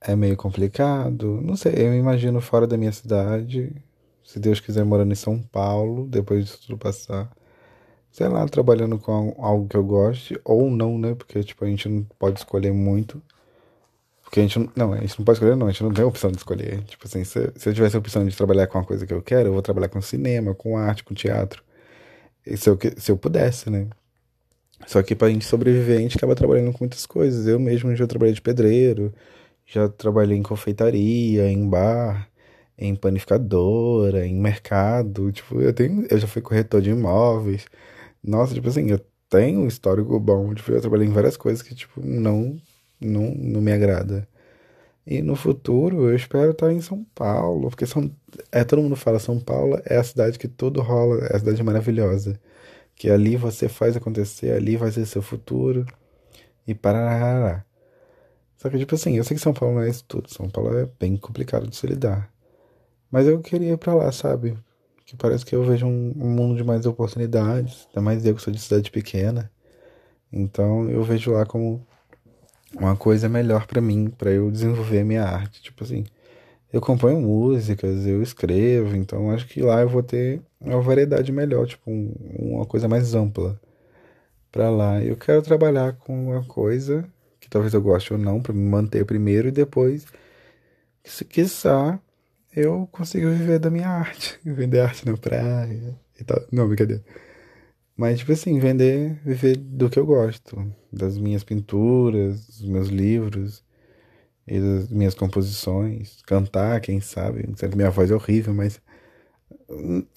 É 0.00 0.16
meio 0.16 0.36
complicado. 0.36 1.40
Não 1.42 1.56
sei, 1.56 1.74
eu 1.76 1.94
imagino 1.94 2.40
fora 2.40 2.66
da 2.66 2.76
minha 2.76 2.92
cidade. 2.92 3.72
Se 4.24 4.38
Deus 4.40 4.60
quiser, 4.60 4.84
morando 4.84 5.12
em 5.12 5.16
São 5.16 5.40
Paulo, 5.40 6.06
depois 6.08 6.44
disso 6.44 6.60
tudo 6.66 6.78
passar. 6.78 7.30
Sei 8.10 8.28
lá, 8.28 8.46
trabalhando 8.48 8.98
com 8.98 9.34
algo 9.38 9.68
que 9.68 9.76
eu 9.76 9.84
goste, 9.84 10.40
ou 10.44 10.70
não, 10.70 10.98
né? 10.98 11.14
Porque, 11.14 11.42
tipo, 11.44 11.64
a 11.64 11.68
gente 11.68 11.88
não 11.88 12.04
pode 12.18 12.38
escolher 12.40 12.72
muito. 12.72 13.22
Porque 14.34 14.40
a 14.40 14.48
gente 14.48 14.70
não, 14.74 14.92
a 14.92 15.00
gente 15.00 15.16
não 15.16 15.24
pode 15.24 15.36
escolher, 15.36 15.54
não, 15.54 15.68
a 15.68 15.70
gente 15.70 15.84
não 15.84 15.92
tem 15.92 16.02
a 16.04 16.08
opção 16.08 16.28
de 16.32 16.38
escolher. 16.38 16.82
Tipo 16.86 17.06
assim, 17.06 17.22
se, 17.22 17.52
se 17.54 17.68
eu 17.68 17.72
tivesse 17.72 17.94
a 17.94 18.00
opção 18.00 18.26
de 18.26 18.36
trabalhar 18.36 18.66
com 18.66 18.76
uma 18.76 18.84
coisa 18.84 19.06
que 19.06 19.14
eu 19.14 19.22
quero, 19.22 19.50
eu 19.50 19.52
vou 19.52 19.62
trabalhar 19.62 19.88
com 19.88 20.02
cinema, 20.02 20.52
com 20.52 20.76
arte, 20.76 21.04
com 21.04 21.14
teatro. 21.14 21.62
E 22.44 22.56
se 22.56 22.68
eu, 22.68 22.76
se 22.96 23.12
eu 23.12 23.16
pudesse, 23.16 23.70
né? 23.70 23.88
Só 24.88 25.02
que 25.04 25.14
pra 25.14 25.30
gente 25.30 25.44
sobreviver, 25.44 25.98
a 25.98 26.00
gente 26.00 26.16
acaba 26.16 26.34
trabalhando 26.34 26.72
com 26.72 26.80
muitas 26.80 27.06
coisas. 27.06 27.46
Eu 27.46 27.60
mesmo 27.60 27.94
já 27.94 28.08
trabalhei 28.08 28.34
de 28.34 28.42
pedreiro, 28.42 29.14
já 29.66 29.88
trabalhei 29.88 30.36
em 30.36 30.42
confeitaria, 30.42 31.48
em 31.48 31.68
bar, 31.68 32.28
em 32.76 32.96
panificadora, 32.96 34.26
em 34.26 34.34
mercado. 34.34 35.30
Tipo, 35.32 35.60
eu 35.60 35.72
tenho, 35.72 36.08
eu 36.10 36.18
já 36.18 36.26
fui 36.26 36.42
corretor 36.42 36.82
de 36.82 36.90
imóveis. 36.90 37.66
Nossa, 38.22 38.54
tipo 38.54 38.68
assim, 38.68 38.90
eu 38.90 39.00
tenho 39.28 39.60
um 39.60 39.68
histórico 39.68 40.18
bom. 40.18 40.52
Tipo, 40.54 40.72
eu 40.72 40.80
trabalhei 40.80 41.06
em 41.06 41.12
várias 41.12 41.36
coisas 41.36 41.62
que, 41.62 41.74
tipo, 41.74 42.00
não 42.04 42.60
não, 43.00 43.30
não 43.34 43.60
me 43.60 43.72
agrada. 43.72 44.26
E 45.06 45.22
no 45.22 45.36
futuro 45.36 46.08
eu 46.08 46.16
espero 46.16 46.52
estar 46.52 46.72
em 46.72 46.80
São 46.80 47.04
Paulo, 47.14 47.68
porque 47.70 47.86
São, 47.86 48.10
é, 48.50 48.64
todo 48.64 48.82
mundo 48.82 48.96
fala 48.96 49.18
São 49.18 49.38
Paulo 49.40 49.80
é 49.84 49.96
a 49.96 50.04
cidade 50.04 50.38
que 50.38 50.48
tudo 50.48 50.80
rola, 50.82 51.26
é 51.26 51.36
a 51.36 51.38
cidade 51.38 51.62
maravilhosa. 51.62 52.40
Que 52.96 53.10
ali 53.10 53.36
você 53.36 53.68
faz 53.68 53.96
acontecer, 53.96 54.52
ali 54.52 54.76
vai 54.76 54.90
ser 54.90 55.06
seu 55.06 55.22
futuro 55.22 55.86
e 56.66 56.74
parará. 56.74 57.64
Só 58.56 58.70
que, 58.70 58.78
tipo 58.78 58.94
assim, 58.94 59.16
eu 59.18 59.24
sei 59.24 59.36
que 59.36 59.42
São 59.42 59.52
Paulo 59.52 59.74
não 59.76 59.82
é 59.82 59.90
isso 59.90 60.04
tudo. 60.08 60.30
São 60.30 60.48
Paulo 60.48 60.76
é 60.78 60.88
bem 60.98 61.16
complicado 61.16 61.66
de 61.68 61.76
se 61.76 61.86
lidar. 61.86 62.32
Mas 63.10 63.26
eu 63.26 63.40
queria 63.40 63.72
ir 63.74 63.78
pra 63.78 63.94
lá, 63.94 64.10
sabe? 64.12 64.56
Que 65.06 65.16
parece 65.16 65.44
que 65.44 65.54
eu 65.54 65.64
vejo 65.64 65.86
um, 65.86 66.14
um 66.16 66.30
mundo 66.30 66.56
de 66.56 66.64
mais 66.64 66.86
oportunidades. 66.86 67.86
Ainda 67.88 68.00
mais 68.00 68.24
eu 68.24 68.34
que 68.34 68.42
sou 68.42 68.52
de 68.52 68.60
cidade 68.60 68.90
pequena. 68.90 69.50
Então 70.32 70.88
eu 70.90 71.02
vejo 71.04 71.32
lá 71.32 71.44
como 71.46 71.86
uma 72.76 72.96
coisa 72.96 73.28
melhor 73.28 73.66
para 73.66 73.80
mim, 73.80 74.08
para 74.10 74.30
eu 74.30 74.50
desenvolver 74.50 75.04
minha 75.04 75.24
arte. 75.24 75.62
Tipo 75.62 75.84
assim, 75.84 76.04
eu 76.72 76.80
componho 76.80 77.20
músicas, 77.20 78.06
eu 78.06 78.22
escrevo, 78.22 78.96
então 78.96 79.30
acho 79.30 79.46
que 79.46 79.62
lá 79.62 79.80
eu 79.82 79.88
vou 79.88 80.02
ter 80.02 80.42
uma 80.60 80.80
variedade 80.80 81.32
melhor, 81.32 81.66
tipo 81.66 81.90
um, 81.90 82.12
uma 82.38 82.66
coisa 82.66 82.88
mais 82.88 83.14
ampla 83.14 83.60
para 84.52 84.70
lá. 84.70 85.02
Eu 85.02 85.16
quero 85.16 85.42
trabalhar 85.42 85.94
com 85.94 86.30
uma 86.30 86.44
coisa 86.44 87.04
que 87.40 87.48
talvez 87.48 87.74
eu 87.74 87.82
goste 87.82 88.12
ou 88.12 88.18
não, 88.18 88.40
para 88.42 88.52
me 88.52 88.68
manter 88.68 89.04
primeiro 89.04 89.48
e 89.48 89.52
depois, 89.52 90.06
se 91.04 91.24
quiser, 91.24 91.98
eu 92.54 92.88
consigo 92.92 93.30
viver 93.30 93.58
da 93.58 93.70
minha 93.70 93.88
arte, 93.88 94.38
vender 94.44 94.80
arte 94.80 95.06
na 95.06 95.16
praia 95.16 95.96
e 96.18 96.24
tal. 96.24 96.40
Não, 96.52 96.66
brincadeira. 96.68 97.04
Mas, 97.96 98.18
tipo 98.18 98.32
assim, 98.32 98.58
vender, 98.58 99.20
viver 99.24 99.56
do 99.56 99.88
que 99.88 99.98
eu 99.98 100.06
gosto. 100.06 100.72
Das 100.92 101.16
minhas 101.16 101.44
pinturas, 101.44 102.46
dos 102.46 102.68
meus 102.68 102.88
livros 102.88 103.64
e 104.46 104.58
das 104.60 104.88
minhas 104.88 105.14
composições. 105.14 106.20
Cantar, 106.22 106.80
quem 106.80 107.00
sabe. 107.00 107.48
Minha 107.74 107.90
voz 107.90 108.10
é 108.10 108.14
horrível, 108.14 108.52
mas. 108.52 108.80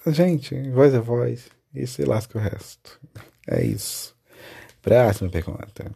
Gente, 0.07 0.69
voz 0.71 0.93
é 0.93 0.99
voz. 0.99 1.49
E 1.73 1.85
se 1.85 2.03
lasca 2.03 2.37
o 2.37 2.41
resto. 2.41 2.99
É 3.47 3.63
isso. 3.63 4.15
Próxima 4.81 5.29
pergunta. 5.29 5.95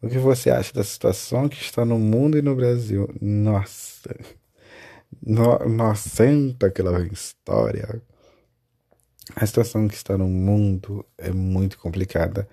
O 0.00 0.08
que 0.08 0.18
você 0.18 0.50
acha 0.50 0.72
da 0.72 0.84
situação 0.84 1.48
que 1.48 1.60
está 1.60 1.84
no 1.84 1.98
mundo 1.98 2.38
e 2.38 2.42
no 2.42 2.54
Brasil? 2.54 3.08
Nossa. 3.20 4.14
No, 5.20 5.58
nossa, 5.68 6.08
senta 6.08 6.66
aquela 6.68 7.04
história. 7.06 8.00
A 9.36 9.46
situação 9.46 9.86
que 9.86 9.94
está 9.94 10.16
no 10.16 10.28
mundo 10.28 11.04
é 11.16 11.30
muito 11.30 11.78
complicada. 11.78 12.48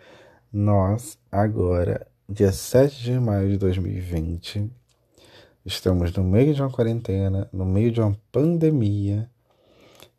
Nós, 0.51 1.17
agora, 1.31 2.05
dia 2.27 2.51
7 2.51 3.03
de 3.03 3.19
maio 3.19 3.49
de 3.49 3.57
2020, 3.57 4.69
estamos 5.65 6.11
no 6.13 6.23
meio 6.23 6.53
de 6.53 6.61
uma 6.61 6.69
quarentena, 6.69 7.49
no 7.51 7.65
meio 7.65 7.91
de 7.91 8.01
uma 8.01 8.15
pandemia, 8.31 9.29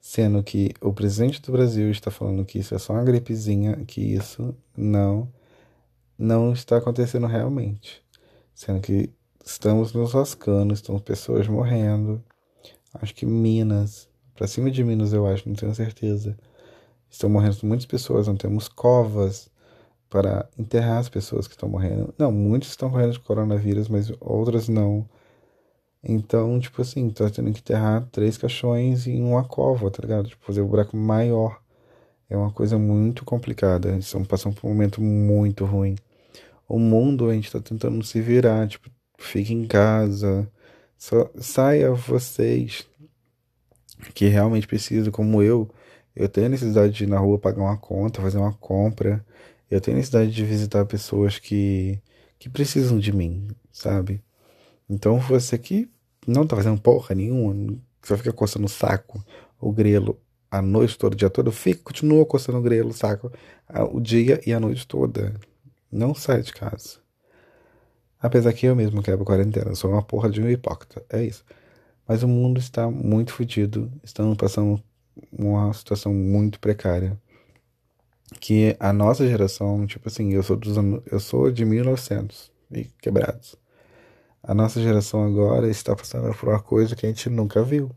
sendo 0.01 0.43
que 0.43 0.73
o 0.81 0.93
presidente 0.93 1.43
do 1.43 1.53
Brasil 1.53 1.91
está 1.91 2.11
falando 2.11 2.45
que 2.45 2.59
isso 2.59 2.75
é 2.75 2.79
só 2.79 2.95
uma 2.95 3.05
gripezinha, 3.05 3.85
que 3.87 4.01
isso 4.01 4.55
não 4.77 5.29
não 6.19 6.53
está 6.53 6.79
acontecendo 6.79 7.27
realmente. 7.27 8.03
Sendo 8.55 8.81
que 8.81 9.11
estamos 9.45 9.93
nos 9.93 10.15
lascando, 10.15 10.73
estão 10.73 10.99
pessoas 10.99 11.47
morrendo. 11.47 12.25
Acho 12.95 13.15
que 13.15 13.27
Minas, 13.27 14.09
para 14.37 14.47
cima 14.47 14.71
de 14.71 14.85
Minas 14.85 15.13
eu 15.13 15.27
acho, 15.27 15.49
não 15.49 15.57
tenho 15.57 15.75
certeza. 15.75 16.37
Estão 17.11 17.31
morrendo 17.31 17.59
muitas 17.65 17.87
pessoas, 17.87 18.29
não 18.29 18.37
temos 18.37 18.69
covas 18.69 19.51
para 20.11 20.49
enterrar 20.59 20.99
as 20.99 21.09
pessoas 21.09 21.47
que 21.47 21.55
estão 21.55 21.69
morrendo. 21.69 22.15
Não, 22.19 22.31
muitos 22.31 22.71
estão 22.71 22.91
morrendo 22.91 23.13
de 23.13 23.21
coronavírus, 23.21 23.89
mas 23.89 24.13
outras 24.21 24.69
não. 24.69 25.09
Então, 26.03 26.61
tipo 26.61 26.83
assim, 26.83 27.11
tá 27.11 27.29
tendo 27.31 27.53
que 27.53 27.61
enterrar 27.61 28.07
três 28.13 28.39
caixões 28.39 29.07
em 29.07 29.23
uma 29.23 29.45
cova, 29.45 29.91
tá 29.91 30.01
ligado? 30.03 30.29
Tipo, 30.29 30.45
fazer 30.47 30.61
o 30.61 30.65
um 30.65 30.69
buraco 30.69 30.97
maior. 30.97 31.61
É 32.29 32.37
uma 32.37 32.51
coisa 32.53 32.79
muito 32.79 33.25
complicada. 33.25 33.97
Estamos 33.97 34.29
passando 34.29 34.55
por 34.55 34.67
um 34.67 34.71
momento 34.71 35.01
muito 35.01 35.65
ruim. 35.65 35.97
O 36.69 36.79
mundo, 36.79 37.29
a 37.29 37.35
gente 37.35 37.51
tá 37.51 37.61
tentando 37.61 38.05
se 38.05 38.21
virar, 38.21 38.69
tipo, 38.69 38.91
fique 39.19 39.53
em 39.53 39.67
casa. 39.67 40.49
Só 40.99 41.31
saia 41.39 41.93
vocês 41.93 42.87
que 44.15 44.27
realmente 44.27 44.67
precisam, 44.67 45.13
como 45.13 45.43
eu. 45.43 45.69
Eu 46.15 46.29
tenho 46.29 46.49
necessidade 46.49 46.93
de 46.93 47.05
ir 47.05 47.07
na 47.07 47.19
rua 47.19 47.39
pagar 47.39 47.63
uma 47.63 47.77
conta, 47.77 48.23
fazer 48.23 48.39
uma 48.39 48.53
compra. 48.53 49.25
Eu 49.71 49.81
tenho 49.81 49.97
necessidade 49.97 50.31
de 50.31 50.45
visitar 50.45 50.85
pessoas 50.87 51.39
que, 51.39 52.01
que 52.39 52.49
precisam 52.49 52.99
de 52.99 53.13
mim, 53.13 53.49
sabe? 53.73 54.23
Então 54.89 55.19
você 55.19 55.59
que 55.59 55.91
não 56.27 56.47
tá 56.47 56.57
fazendo 56.57 56.81
porra 56.81 57.15
nenhuma, 57.15 57.77
só 58.03 58.17
fica 58.17 58.33
coçando 58.33 58.67
o 58.67 58.69
saco, 58.69 59.23
o 59.61 59.73
grelo, 59.73 60.19
a 60.51 60.63
noite 60.63 60.97
toda, 60.97 61.15
o 61.15 61.19
dia 61.19 61.31
todo, 61.31 61.51
fica, 61.53 61.83
continua 61.83 62.25
coçando 62.25 62.59
o 62.59 62.63
grelo, 62.63 62.91
o 62.91 62.93
saco, 62.93 63.33
o 63.93 64.01
dia 64.01 64.41
e 64.47 64.53
a 64.53 64.61
noite 64.61 64.87
toda. 64.87 65.35
Não 65.91 66.15
sai 66.15 66.43
de 66.43 66.53
casa. 66.53 66.99
Apesar 68.21 68.53
que 68.53 68.67
eu 68.67 68.75
mesmo 68.75 69.03
quebro 69.03 69.25
quarentena, 69.25 69.75
sou 69.75 69.91
uma 69.91 70.03
porra 70.03 70.31
de 70.31 70.41
um 70.41 70.49
hipócrita, 70.49 71.05
é 71.11 71.23
isso. 71.25 71.45
Mas 72.07 72.23
o 72.23 72.29
mundo 72.29 72.59
está 72.59 72.91
muito 72.91 73.33
fodido, 73.33 73.91
estamos 74.03 74.37
passando 74.37 74.83
uma 75.33 75.73
situação 75.73 76.13
muito 76.15 76.61
precária. 76.61 77.19
Que 78.41 78.77
a 78.81 78.93
nossa 78.93 79.27
geração, 79.27 79.87
tipo 79.87 80.09
assim, 80.09 80.33
eu 80.33 80.43
sou 80.43 80.57
dos 80.57 80.77
anos, 80.77 81.03
eu 81.11 81.21
sou 81.21 81.51
de 81.51 81.65
1900 81.65 82.51
e 82.73 82.85
quebrados. 83.01 83.57
A 84.43 84.55
nossa 84.55 84.81
geração 84.81 85.25
agora 85.25 85.69
está 85.69 85.95
passando 85.95 86.33
por 86.37 86.49
uma 86.49 86.61
coisa 86.61 86.95
que 86.95 87.07
a 87.07 87.09
gente 87.09 87.29
nunca 87.29 87.63
viu. 87.63 87.91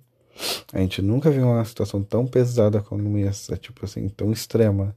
A 0.74 0.80
gente 0.80 1.02
nunca 1.02 1.30
viu 1.30 1.46
uma 1.46 1.64
situação 1.66 2.04
tão 2.04 2.26
pesada 2.26 2.82
como 2.82 3.18
essa, 3.18 3.58
tipo 3.58 3.86
assim, 3.86 4.08
tão 4.10 4.32
extrema. 4.32 4.96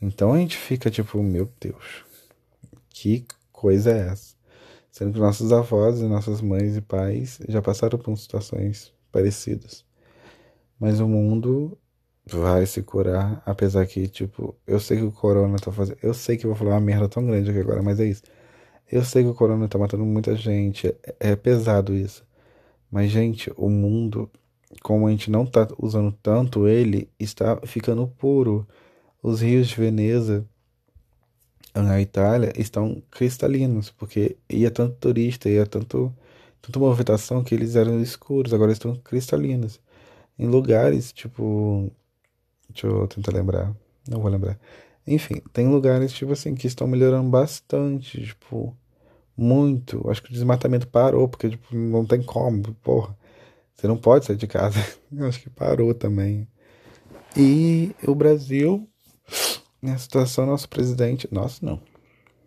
Então 0.00 0.32
a 0.32 0.38
gente 0.38 0.56
fica 0.56 0.90
tipo, 0.90 1.22
meu 1.22 1.52
Deus, 1.60 2.04
que 2.88 3.26
coisa 3.52 3.92
é 3.92 4.08
essa? 4.08 4.37
Sendo 4.98 5.12
que 5.12 5.20
nossos 5.20 5.52
avós 5.52 6.00
e 6.00 6.08
nossas 6.08 6.40
mães 6.40 6.76
e 6.76 6.80
pais 6.80 7.38
já 7.48 7.62
passaram 7.62 7.96
por 7.96 8.18
situações 8.18 8.92
parecidas. 9.12 9.84
Mas 10.76 10.98
o 10.98 11.06
mundo 11.06 11.78
vai 12.26 12.66
se 12.66 12.82
curar, 12.82 13.40
apesar 13.46 13.86
que, 13.86 14.08
tipo, 14.08 14.56
eu 14.66 14.80
sei 14.80 14.96
que 14.96 15.04
o 15.04 15.12
corona 15.12 15.56
tá 15.56 15.70
fazendo. 15.70 15.98
Eu 16.02 16.12
sei 16.12 16.36
que 16.36 16.44
eu 16.44 16.50
vou 16.50 16.58
falar 16.58 16.72
uma 16.72 16.80
merda 16.80 17.08
tão 17.08 17.24
grande 17.24 17.48
aqui 17.48 17.60
agora, 17.60 17.80
mas 17.80 18.00
é 18.00 18.06
isso. 18.06 18.24
Eu 18.90 19.04
sei 19.04 19.22
que 19.22 19.28
o 19.28 19.34
corona 19.34 19.68
tá 19.68 19.78
matando 19.78 20.04
muita 20.04 20.34
gente, 20.34 20.88
é, 20.88 20.96
é 21.20 21.36
pesado 21.36 21.94
isso. 21.94 22.26
Mas, 22.90 23.08
gente, 23.12 23.52
o 23.56 23.70
mundo, 23.70 24.28
como 24.82 25.06
a 25.06 25.12
gente 25.12 25.30
não 25.30 25.46
tá 25.46 25.68
usando 25.78 26.10
tanto 26.10 26.66
ele, 26.66 27.08
está 27.20 27.56
ficando 27.64 28.04
puro. 28.08 28.66
Os 29.22 29.42
rios 29.42 29.68
de 29.68 29.76
Veneza 29.76 30.44
na 31.82 32.00
Itália 32.00 32.52
estão 32.56 33.02
cristalinos, 33.10 33.90
porque 33.90 34.36
ia 34.48 34.70
tanto 34.70 34.96
turista, 34.96 35.48
ia 35.48 35.66
tanto, 35.66 36.14
tanta 36.62 36.78
movimentação 36.78 37.42
que 37.44 37.54
eles 37.54 37.76
eram 37.76 38.00
escuros, 38.00 38.54
agora 38.54 38.72
estão 38.72 38.94
cristalinos 38.96 39.80
em 40.38 40.46
lugares, 40.46 41.12
tipo. 41.12 41.90
Deixa 42.70 42.86
eu 42.86 43.06
tentar 43.08 43.32
lembrar. 43.32 43.74
Não 44.08 44.20
vou 44.20 44.30
lembrar. 44.30 44.58
Enfim, 45.06 45.36
tem 45.52 45.68
lugares, 45.68 46.12
tipo 46.12 46.32
assim, 46.32 46.54
que 46.54 46.66
estão 46.66 46.86
melhorando 46.86 47.30
bastante, 47.30 48.22
tipo, 48.24 48.76
muito. 49.36 50.08
Acho 50.10 50.22
que 50.22 50.30
o 50.30 50.32
desmatamento 50.32 50.86
parou, 50.88 51.28
porque, 51.28 51.50
tipo, 51.50 51.74
não 51.76 52.04
tem 52.04 52.22
como, 52.22 52.74
porra. 52.82 53.16
Você 53.74 53.88
não 53.88 53.96
pode 53.96 54.26
sair 54.26 54.36
de 54.36 54.46
casa. 54.46 54.78
Acho 55.20 55.40
que 55.40 55.50
parou 55.50 55.94
também. 55.94 56.46
E 57.36 57.94
o 58.06 58.14
Brasil, 58.14 58.88
nessa 59.82 60.04
situação, 60.04 60.46
nosso 60.46 60.68
presidente. 60.68 61.28
Nosso 61.32 61.64
não. 61.64 61.74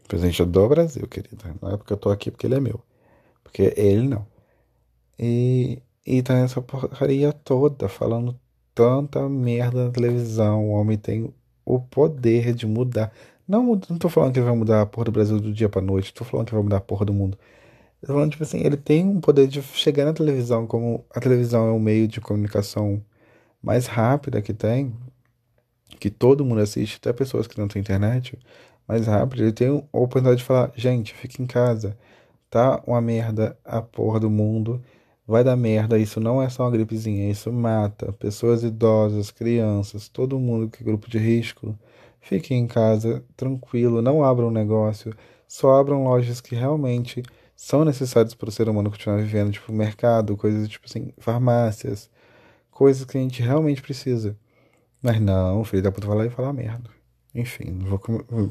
O 0.05 0.07
presidente 0.07 0.43
do 0.45 0.69
Brasil, 0.69 1.07
querida. 1.07 1.55
Não 1.61 1.71
é 1.71 1.77
porque 1.77 1.93
eu 1.93 1.97
tô 1.97 2.09
aqui 2.09 2.31
porque 2.31 2.47
ele 2.47 2.55
é 2.55 2.59
meu. 2.59 2.81
Porque 3.43 3.73
ele 3.77 4.07
não. 4.07 4.25
E 5.17 5.81
e 6.05 6.21
tá 6.23 6.33
nessa 6.33 6.61
porcaria 6.61 7.31
toda, 7.31 7.88
falando 7.88 8.39
tanta 8.73 9.27
merda 9.29 9.85
na 9.85 9.91
televisão. 9.91 10.67
O 10.69 10.71
homem 10.71 10.97
tem 10.97 11.33
o 11.65 11.79
poder 11.79 12.53
de 12.53 12.65
mudar. 12.65 13.11
Não, 13.47 13.63
não 13.63 13.97
tô 13.97 14.09
falando 14.09 14.33
que 14.33 14.39
ele 14.39 14.45
vai 14.47 14.55
mudar 14.55 14.81
a 14.81 14.85
porra 14.85 15.05
do 15.05 15.11
Brasil 15.11 15.39
do 15.39 15.53
dia 15.53 15.69
pra 15.69 15.81
noite. 15.81 16.13
Tô 16.13 16.23
falando 16.23 16.47
que 16.47 16.53
vai 16.53 16.63
mudar 16.63 16.77
a 16.77 16.81
porra 16.81 17.05
do 17.05 17.13
mundo. 17.13 17.38
Tô 18.01 18.07
falando, 18.07 18.31
tipo 18.31 18.43
assim, 18.43 18.59
ele 18.61 18.77
tem 18.77 19.05
um 19.07 19.21
poder 19.21 19.47
de 19.47 19.61
chegar 19.61 20.05
na 20.05 20.13
televisão, 20.13 20.65
como 20.67 21.05
a 21.13 21.19
televisão 21.19 21.67
é 21.67 21.71
o 21.71 21.79
meio 21.79 22.07
de 22.07 22.19
comunicação 22.21 23.03
mais 23.61 23.88
rápida 23.88 24.41
que 24.41 24.53
tem, 24.53 24.93
que 25.98 26.10
todo 26.10 26.45
mundo 26.45 26.62
assiste, 26.62 26.98
até 26.98 27.13
pessoas 27.13 27.48
que 27.48 27.60
não 27.60 27.67
têm 27.67 27.81
internet, 27.81 28.38
mais 28.88 29.07
rápido. 29.07 29.43
Ele 29.43 29.51
tem 29.53 29.67
a 29.69 29.98
oportunidade 29.98 30.38
de 30.38 30.43
falar, 30.43 30.71
gente, 30.75 31.13
fica 31.13 31.41
em 31.41 31.45
casa. 31.45 31.98
Tá 32.50 32.81
uma 32.86 33.01
merda 33.01 33.57
a 33.63 33.81
porra 33.81 34.19
do 34.19 34.29
mundo 34.29 34.81
vai 35.31 35.43
dar 35.43 35.55
merda, 35.55 35.98
isso 35.98 36.19
não 36.19 36.41
é 36.41 36.50
só 36.50 36.63
uma 36.63 36.71
gripezinha, 36.71 37.29
isso 37.31 37.51
mata 37.53 38.12
pessoas 38.13 38.63
idosas, 38.63 39.31
crianças, 39.31 40.10
todo 40.10 40.39
mundo 40.39 40.69
que 40.69 40.83
é 40.83 40.86
grupo 40.86 41.10
de 41.10 41.17
risco. 41.17 41.77
Fiquem 42.19 42.60
em 42.60 42.67
casa, 42.67 43.24
tranquilo, 43.38 44.01
não 44.01 44.24
abram 44.24 44.51
negócio, 44.51 45.15
só 45.48 45.79
abram 45.79 46.03
lojas 46.03 46.41
que 46.41 46.55
realmente 46.55 47.24
são 47.55 47.86
necessárias 47.86 48.33
para 48.36 48.50
o 48.50 48.51
ser 48.51 48.67
humano 48.69 48.91
continuar 48.91 49.17
vivendo, 49.17 49.51
tipo 49.51 49.71
mercado, 49.71 50.36
coisas 50.38 50.67
tipo 50.67 50.86
assim, 50.88 51.13
farmácias, 51.17 52.10
coisas 52.69 53.05
que 53.05 53.17
a 53.17 53.21
gente 53.21 53.41
realmente 53.41 53.81
precisa. 53.81 54.38
Mas 55.01 55.20
não, 55.20 55.62
o 55.62 55.63
filho 55.63 55.84
da 55.84 55.91
puta 55.91 56.08
vai 56.08 56.17
lá 56.17 56.25
e 56.25 56.29
falar 56.29 56.53
merda. 56.53 56.89
Enfim, 57.34 57.72
não 57.72 57.86
vou, 57.88 58.00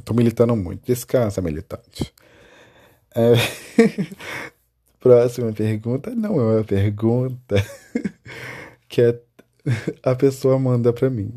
tô 0.05 0.15
militando 0.15 0.57
muito. 0.57 0.85
Descansa, 0.87 1.41
militante. 1.41 2.13
É... 3.15 3.35
Próxima 5.01 5.53
pergunta 5.53 6.15
não 6.15 6.39
é 6.39 6.57
uma 6.57 6.65
pergunta 6.65 7.57
que 8.87 9.01
é, 9.01 9.19
a 10.03 10.15
pessoa 10.15 10.59
manda 10.59 10.93
para 10.93 11.09
mim. 11.09 11.35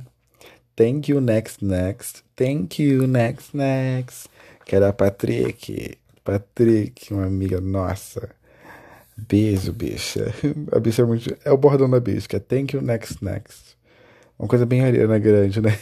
Thank 0.75 1.12
you, 1.12 1.22
next, 1.22 1.63
next. 1.63 2.24
Thank 2.36 2.82
you, 2.82 3.08
next, 3.08 3.55
next. 3.55 4.29
Que 4.65 4.75
era 4.75 4.89
a 4.89 4.93
Patrick. 4.93 5.98
Patrick, 6.24 7.13
uma 7.13 7.25
amiga 7.25 7.62
nossa. 7.62 8.29
Beijo, 9.15 9.72
bicha. 9.72 10.34
A 10.72 10.79
bicha 10.79 11.03
é 11.03 11.05
muito. 11.05 11.38
É 11.46 11.51
o 11.51 11.58
bordão 11.58 11.89
da 11.89 12.00
bicha, 12.00 12.27
é 12.34 12.39
thank 12.39 12.75
you, 12.75 12.82
next, 12.82 13.24
next. 13.24 13.77
Uma 14.37 14.47
coisa 14.47 14.65
bem 14.65 14.83
Ariana 14.83 15.19
Grande, 15.19 15.61
né? 15.61 15.77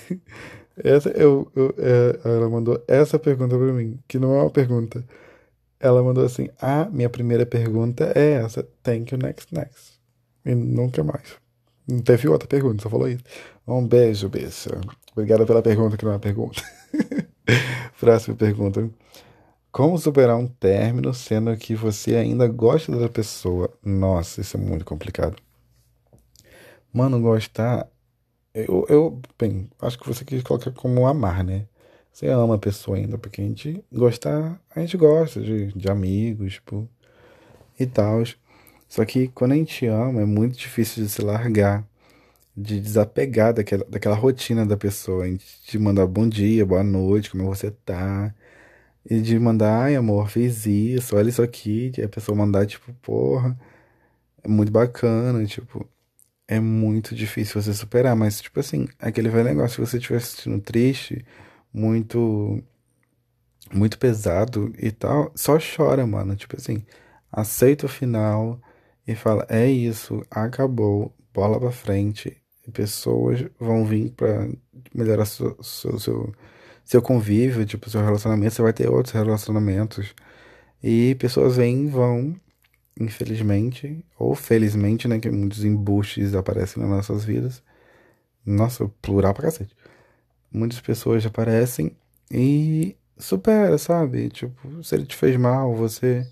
Essa, 0.83 1.09
eu, 1.09 1.51
eu, 1.55 1.75
é, 1.77 2.19
ela 2.23 2.49
mandou 2.49 2.83
essa 2.87 3.19
pergunta 3.19 3.57
pra 3.57 3.73
mim, 3.73 3.99
que 4.07 4.17
não 4.17 4.35
é 4.35 4.41
uma 4.41 4.49
pergunta 4.49 5.03
ela 5.81 6.03
mandou 6.03 6.23
assim: 6.23 6.49
Ah, 6.61 6.87
minha 6.91 7.09
primeira 7.09 7.45
pergunta 7.45 8.11
é 8.15 8.33
essa. 8.33 8.63
Thank 8.83 9.13
you, 9.13 9.19
next, 9.21 9.53
next. 9.53 9.99
E 10.45 10.53
nunca 10.53 11.03
mais. 11.03 11.35
Não 11.87 11.99
teve 11.99 12.27
outra 12.27 12.47
pergunta, 12.47 12.83
só 12.83 12.89
falou 12.89 13.09
isso. 13.09 13.23
Um 13.67 13.85
beijo, 13.85 14.29
beijo. 14.29 14.69
Obrigado 15.11 15.45
pela 15.45 15.61
pergunta, 15.61 15.97
que 15.97 16.05
não 16.05 16.11
é 16.11 16.15
uma 16.15 16.19
pergunta. 16.19 16.61
Próxima 17.99 18.35
pergunta. 18.35 18.89
Como 19.71 19.97
superar 19.97 20.37
um 20.37 20.47
término 20.47 21.13
sendo 21.13 21.55
que 21.57 21.75
você 21.75 22.15
ainda 22.15 22.47
gosta 22.47 22.95
da 22.97 23.09
pessoa? 23.09 23.69
Nossa, 23.83 24.41
isso 24.41 24.57
é 24.57 24.59
muito 24.59 24.85
complicado. 24.85 25.35
Mano, 26.93 27.19
gostar. 27.19 27.87
Eu, 28.53 28.85
eu, 28.89 29.21
bem, 29.39 29.69
acho 29.79 29.97
que 29.97 30.07
você 30.07 30.25
quis 30.25 30.43
colocar 30.43 30.71
como 30.71 31.07
amar, 31.07 31.43
né? 31.43 31.67
Você 32.11 32.27
ama 32.27 32.55
a 32.55 32.57
pessoa 32.57 32.97
ainda, 32.97 33.17
porque 33.17 33.41
a 33.41 33.45
gente 33.45 33.83
gostar, 33.91 34.61
a 34.75 34.79
gente 34.81 34.97
gosta 34.97 35.41
de, 35.41 35.71
de 35.73 35.89
amigos, 35.89 36.55
tipo, 36.55 36.87
e 37.79 37.85
tal. 37.87 38.23
Só 38.89 39.05
que 39.05 39.29
quando 39.29 39.53
a 39.53 39.55
gente 39.55 39.85
ama, 39.87 40.21
é 40.21 40.25
muito 40.25 40.57
difícil 40.57 41.03
de 41.03 41.09
se 41.09 41.21
largar, 41.21 41.87
de 42.57 42.81
desapegar 42.81 43.53
daquela, 43.53 43.85
daquela 43.85 44.15
rotina 44.15 44.65
da 44.65 44.77
pessoa, 44.77 45.25
de 45.29 45.79
mandar 45.79 46.07
bom 46.07 46.27
dia, 46.29 46.65
boa 46.65 46.83
noite, 46.83 47.31
como 47.31 47.45
você 47.45 47.71
tá, 47.71 48.33
e 49.09 49.21
de 49.21 49.39
mandar, 49.39 49.85
ai 49.85 49.95
amor, 49.95 50.29
fiz 50.29 50.65
isso, 50.67 51.15
olha 51.17 51.29
isso 51.29 51.41
aqui, 51.43 51.91
e 51.97 52.03
a 52.03 52.09
pessoa 52.09 52.37
mandar, 52.37 52.65
tipo, 52.67 52.93
porra, 53.01 53.57
é 54.43 54.47
muito 54.47 54.71
bacana, 54.71 55.45
tipo, 55.45 55.87
é 56.51 56.59
muito 56.59 57.15
difícil 57.15 57.61
você 57.61 57.73
superar, 57.73 58.13
mas, 58.13 58.41
tipo 58.41 58.59
assim, 58.59 58.85
aquele 58.99 59.29
velho 59.29 59.45
negócio, 59.45 59.75
se 59.85 59.91
você 59.91 59.97
estiver 59.97 60.19
se 60.19 60.35
sentindo 60.35 60.59
triste, 60.59 61.25
muito, 61.73 62.61
muito 63.73 63.97
pesado 63.97 64.73
e 64.77 64.91
tal, 64.91 65.31
só 65.33 65.57
chora, 65.59 66.05
mano, 66.05 66.35
tipo 66.35 66.57
assim, 66.57 66.83
aceita 67.31 67.85
o 67.85 67.89
final 67.89 68.59
e 69.07 69.15
fala: 69.15 69.45
é 69.49 69.65
isso, 69.65 70.25
acabou, 70.29 71.15
bola 71.33 71.57
pra 71.57 71.71
frente. 71.71 72.37
Pessoas 72.73 73.45
vão 73.59 73.85
vir 73.85 74.11
para 74.11 74.49
melhorar 74.93 75.25
seu, 75.25 75.57
seu, 75.63 75.99
seu, 75.99 76.35
seu 76.83 77.01
convívio, 77.01 77.65
tipo, 77.65 77.89
seu 77.89 78.03
relacionamento. 78.03 78.55
Você 78.55 78.61
vai 78.61 78.73
ter 78.73 78.89
outros 78.89 79.13
relacionamentos. 79.13 80.13
E 80.83 81.15
pessoas 81.15 81.57
vêm 81.57 81.85
e 81.85 81.87
vão, 81.87 82.35
infelizmente, 82.99 84.03
ou 84.17 84.35
felizmente, 84.35 85.07
né? 85.07 85.19
Que 85.19 85.29
muitos 85.29 85.63
embuches 85.63 86.35
aparecem 86.35 86.81
nas 86.81 86.91
nossas 86.91 87.23
vidas. 87.25 87.63
Nossa, 88.45 88.89
plural 89.01 89.33
pra 89.33 89.43
cacete. 89.43 89.75
Muitas 90.51 90.79
pessoas 90.81 91.25
aparecem 91.25 91.95
e 92.29 92.95
supera, 93.17 93.77
sabe? 93.77 94.29
Tipo, 94.29 94.83
se 94.83 94.95
ele 94.95 95.05
te 95.05 95.15
fez 95.15 95.37
mal, 95.37 95.75
você 95.75 96.27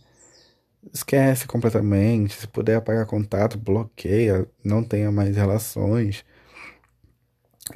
esquece 0.93 1.47
completamente. 1.47 2.35
Se 2.35 2.47
puder 2.47 2.77
apagar 2.77 3.05
contato, 3.05 3.57
bloqueia, 3.57 4.47
não 4.63 4.83
tenha 4.83 5.11
mais 5.11 5.35
relações. 5.35 6.25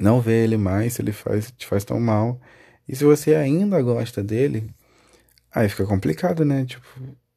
Não 0.00 0.20
vê 0.20 0.44
ele 0.44 0.56
mais 0.56 0.94
se 0.94 1.02
ele 1.02 1.12
faz, 1.12 1.52
te 1.56 1.66
faz 1.66 1.84
tão 1.84 2.00
mal. 2.00 2.40
E 2.88 2.94
se 2.96 3.04
você 3.04 3.34
ainda 3.34 3.80
gosta 3.80 4.22
dele, 4.22 4.70
aí 5.52 5.68
fica 5.68 5.86
complicado, 5.86 6.44
né? 6.44 6.64
Tipo, 6.64 6.86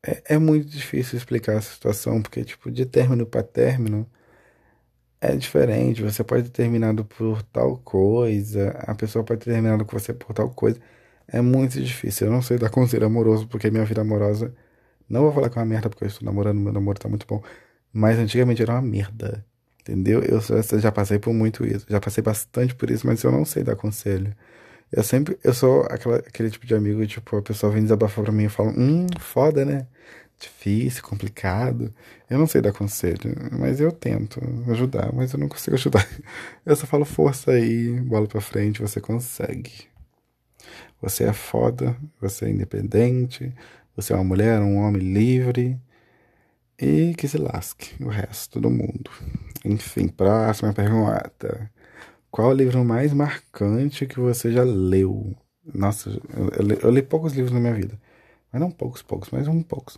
é, 0.03 0.35
é 0.35 0.37
muito 0.39 0.67
difícil 0.69 1.17
explicar 1.17 1.53
essa 1.53 1.73
situação, 1.73 2.21
porque, 2.21 2.43
tipo, 2.43 2.71
de 2.71 2.85
término 2.85 3.25
para 3.25 3.43
término 3.43 4.09
é 5.21 5.35
diferente. 5.35 6.01
Você 6.01 6.23
pode 6.23 6.43
ter 6.43 6.49
terminado 6.51 7.03
por 7.05 7.41
tal 7.43 7.77
coisa, 7.79 8.71
a 8.79 8.95
pessoa 8.95 9.23
pode 9.23 9.41
ter 9.41 9.51
terminado 9.51 9.85
com 9.85 9.97
você 9.97 10.13
por 10.13 10.33
tal 10.33 10.49
coisa. 10.49 10.79
É 11.27 11.41
muito 11.41 11.81
difícil. 11.81 12.27
Eu 12.27 12.33
não 12.33 12.41
sei 12.41 12.57
dar 12.57 12.69
conselho 12.69 13.05
amoroso, 13.05 13.47
porque 13.47 13.69
minha 13.71 13.85
vida 13.85 14.01
amorosa 14.01 14.53
não 15.09 15.23
vou 15.23 15.33
falar 15.33 15.49
que 15.49 15.57
é 15.59 15.61
uma 15.61 15.67
merda 15.67 15.89
porque 15.89 16.05
eu 16.05 16.09
estou 16.09 16.25
namorando, 16.25 16.59
meu 16.59 16.73
namoro 16.73 16.99
tá 16.99 17.09
muito 17.09 17.27
bom. 17.27 17.43
Mas 17.93 18.19
antigamente 18.19 18.61
era 18.63 18.73
uma 18.73 18.83
merda. 18.83 19.45
Entendeu? 19.81 20.21
Eu 20.23 20.41
já 20.79 20.91
passei 20.91 21.19
por 21.19 21.33
muito 21.33 21.65
isso. 21.65 21.85
Já 21.89 21.99
passei 22.01 22.23
bastante 22.23 22.75
por 22.75 22.91
isso, 22.91 23.07
mas 23.07 23.23
eu 23.23 23.31
não 23.31 23.45
sei 23.45 23.63
dar 23.63 23.75
conselho. 23.75 24.35
Eu 24.91 25.03
sempre. 25.03 25.37
Eu 25.43 25.53
sou 25.53 25.83
aquela, 25.83 26.17
aquele 26.17 26.49
tipo 26.49 26.65
de 26.65 26.75
amigo, 26.75 27.05
tipo, 27.07 27.37
a 27.37 27.41
pessoa 27.41 27.71
vem 27.71 27.83
desabafar 27.83 28.23
pra 28.23 28.33
mim 28.33 28.45
e 28.45 28.49
fala: 28.49 28.69
Hum, 28.71 29.07
foda, 29.19 29.65
né? 29.65 29.87
Difícil, 30.39 31.03
complicado. 31.03 31.93
Eu 32.29 32.37
não 32.37 32.47
sei 32.47 32.61
dar 32.61 32.71
conselho, 32.73 33.35
mas 33.59 33.79
eu 33.81 33.91
tento 33.91 34.39
ajudar, 34.71 35.11
mas 35.13 35.33
eu 35.33 35.39
não 35.39 35.47
consigo 35.49 35.75
ajudar. 35.75 36.07
Eu 36.65 36.75
só 36.75 36.85
falo 36.85 37.05
força 37.05 37.51
aí, 37.51 37.99
bola 38.01 38.27
pra 38.27 38.41
frente, 38.41 38.81
você 38.81 39.01
consegue. 39.01 39.87
Você 41.01 41.23
é 41.25 41.33
foda, 41.33 41.95
você 42.19 42.45
é 42.45 42.49
independente, 42.49 43.53
você 43.95 44.13
é 44.13 44.15
uma 44.15 44.23
mulher, 44.23 44.59
um 44.61 44.77
homem 44.77 45.01
livre 45.01 45.79
e 46.79 47.13
que 47.17 47.27
se 47.27 47.37
lasque 47.37 47.95
o 48.03 48.09
resto 48.09 48.59
do 48.59 48.69
mundo. 48.69 49.09
Enfim, 49.65 50.07
próxima 50.07 50.73
pergunta. 50.73 51.71
Qual 52.37 52.49
o 52.49 52.53
livro 52.53 52.85
mais 52.85 53.13
marcante 53.13 54.05
que 54.05 54.19
você 54.19 54.51
já 54.51 54.63
leu? 54.63 55.35
Nossa, 55.73 56.11
eu, 56.11 56.69
eu, 56.69 56.79
eu 56.83 56.91
li 56.91 57.01
poucos 57.01 57.33
livros 57.33 57.51
na 57.51 57.59
minha 57.59 57.73
vida. 57.73 57.99
Mas 58.53 58.61
não 58.61 58.69
poucos, 58.69 59.01
poucos, 59.01 59.31
mas 59.31 59.47
um 59.47 59.63
poucos. 59.63 59.97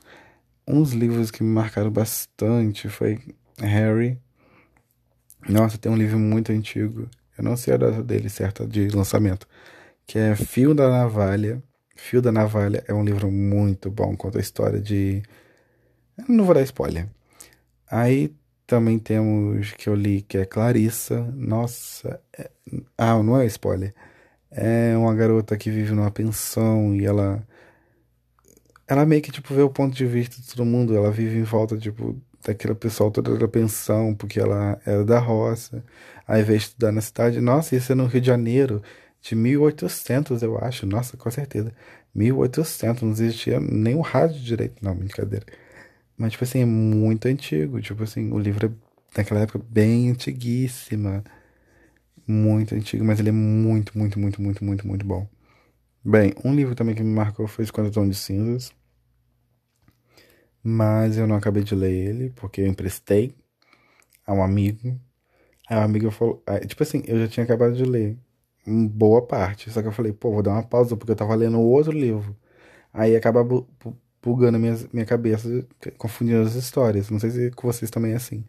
Uns 0.65 0.93
livros 0.93 1.31
que 1.31 1.43
me 1.43 1.49
marcaram 1.49 1.91
bastante 1.91 2.87
foi 2.87 3.19
Harry. 3.57 4.17
Nossa, 5.49 5.77
tem 5.77 5.91
um 5.91 5.97
livro 5.97 6.17
muito 6.17 6.53
antigo. 6.53 7.09
Eu 7.37 7.43
não 7.43 7.57
sei 7.57 7.73
a 7.73 7.77
data 7.77 8.01
dele 8.01 8.29
certa 8.29 8.65
de 8.65 8.87
lançamento. 8.87 9.45
Que 10.07 10.17
é 10.17 10.33
Fio 10.33 10.73
da 10.73 10.89
Navalha. 10.89 11.61
Fio 11.97 12.21
da 12.21 12.31
Navalha 12.31 12.85
é 12.87 12.93
um 12.93 13.03
livro 13.03 13.29
muito 13.29 13.91
bom, 13.91 14.15
conta 14.15 14.37
a 14.37 14.41
história 14.41 14.79
de. 14.79 15.21
não 16.25 16.45
vou 16.45 16.55
dar 16.55 16.61
spoiler. 16.61 17.05
Aí 17.91 18.33
também 18.69 18.99
temos 18.99 19.71
que 19.73 19.89
eu 19.89 19.95
li 19.95 20.21
que 20.21 20.37
é 20.37 20.45
Clarissa. 20.45 21.21
Nossa. 21.35 22.21
É... 22.37 22.49
Ah, 22.97 23.21
não 23.23 23.39
é 23.39 23.45
spoiler. 23.47 23.93
É 24.51 24.95
uma 24.97 25.13
garota 25.15 25.57
que 25.57 25.71
vive 25.71 25.93
numa 25.93 26.11
pensão 26.11 26.95
e 26.95 27.05
ela. 27.05 27.43
Ela 28.87 29.05
meio 29.05 29.21
que 29.21 29.31
tipo 29.31 29.53
vê 29.53 29.61
o 29.61 29.69
ponto 29.69 29.95
de 29.95 30.05
vista 30.05 30.41
de 30.41 30.47
todo 30.47 30.65
mundo. 30.65 30.95
Ela 30.95 31.11
vive 31.11 31.37
em 31.39 31.43
volta 31.43 31.77
tipo 31.77 32.15
daquele 32.45 32.75
pessoal 32.75 33.11
toda 33.11 33.37
da 33.37 33.47
pensão, 33.47 34.15
porque 34.15 34.39
ela 34.39 34.79
era 34.85 35.03
da 35.03 35.19
roça. 35.19 35.83
Aí 36.27 36.43
veio 36.43 36.57
estudar 36.57 36.91
na 36.91 37.01
cidade. 37.01 37.41
Nossa, 37.41 37.75
isso 37.75 37.91
é 37.91 37.95
no 37.95 38.05
Rio 38.05 38.21
de 38.21 38.27
Janeiro 38.27 38.81
de 39.21 39.35
1800, 39.35 40.43
eu 40.43 40.57
acho. 40.59 40.85
Nossa, 40.85 41.17
com 41.17 41.29
certeza. 41.31 41.73
1800, 42.15 43.03
não 43.03 43.11
existia 43.11 43.59
nem 43.59 43.95
o 43.95 44.01
rádio 44.01 44.39
direito. 44.41 44.75
Não, 44.83 44.95
brincadeira. 44.95 45.45
Mas, 46.19 46.33
tipo 46.33 46.45
assim, 46.45 46.61
é 46.61 46.65
muito 46.65 47.27
antigo. 47.27 47.81
Tipo 47.81 48.03
assim, 48.03 48.31
o 48.31 48.39
livro 48.39 48.67
é 48.67 49.19
naquela 49.19 49.41
época 49.41 49.59
bem 49.69 50.11
antiguíssima. 50.11 51.23
Muito 52.27 52.75
antigo, 52.75 53.03
mas 53.03 53.19
ele 53.19 53.29
é 53.29 53.31
muito, 53.31 53.97
muito, 53.97 54.19
muito, 54.19 54.41
muito, 54.41 54.63
muito, 54.63 54.87
muito 54.87 55.05
bom. 55.05 55.27
Bem, 56.03 56.33
um 56.45 56.55
livro 56.55 56.75
também 56.75 56.95
que 56.95 57.03
me 57.03 57.13
marcou 57.13 57.47
foi 57.47 57.65
Esquadrão 57.65 58.07
de 58.07 58.15
Cinzas. 58.15 58.73
Mas 60.63 61.17
eu 61.17 61.25
não 61.27 61.35
acabei 61.35 61.63
de 61.63 61.75
ler 61.75 61.91
ele, 61.91 62.29
porque 62.31 62.61
eu 62.61 62.67
emprestei 62.67 63.33
a 64.25 64.33
um 64.33 64.43
amigo. 64.43 64.99
Aí 65.69 65.77
o 65.77 65.81
amigo 65.81 66.11
falou. 66.11 66.43
Tipo 66.67 66.83
assim, 66.83 67.03
eu 67.07 67.19
já 67.19 67.27
tinha 67.27 67.45
acabado 67.45 67.75
de 67.75 67.83
ler 67.85 68.17
boa 68.67 69.25
parte. 69.25 69.71
Só 69.71 69.81
que 69.81 69.87
eu 69.89 69.91
falei, 69.93 70.13
pô, 70.13 70.31
vou 70.31 70.43
dar 70.43 70.53
uma 70.53 70.63
pausa 70.63 70.97
porque 70.97 71.11
eu 71.13 71.17
tava 71.17 71.35
lendo 71.35 71.59
outro 71.61 71.91
livro. 71.93 72.35
Aí 72.93 73.15
acaba 73.15 73.43
bugando 74.29 74.59
minha, 74.59 74.77
minha 74.93 75.05
cabeça, 75.05 75.65
confundindo 75.97 76.41
as 76.41 76.55
histórias. 76.55 77.09
Não 77.09 77.19
sei 77.19 77.31
se 77.31 77.51
com 77.51 77.67
vocês 77.67 77.89
também 77.89 78.13
é 78.13 78.15
assim. 78.15 78.43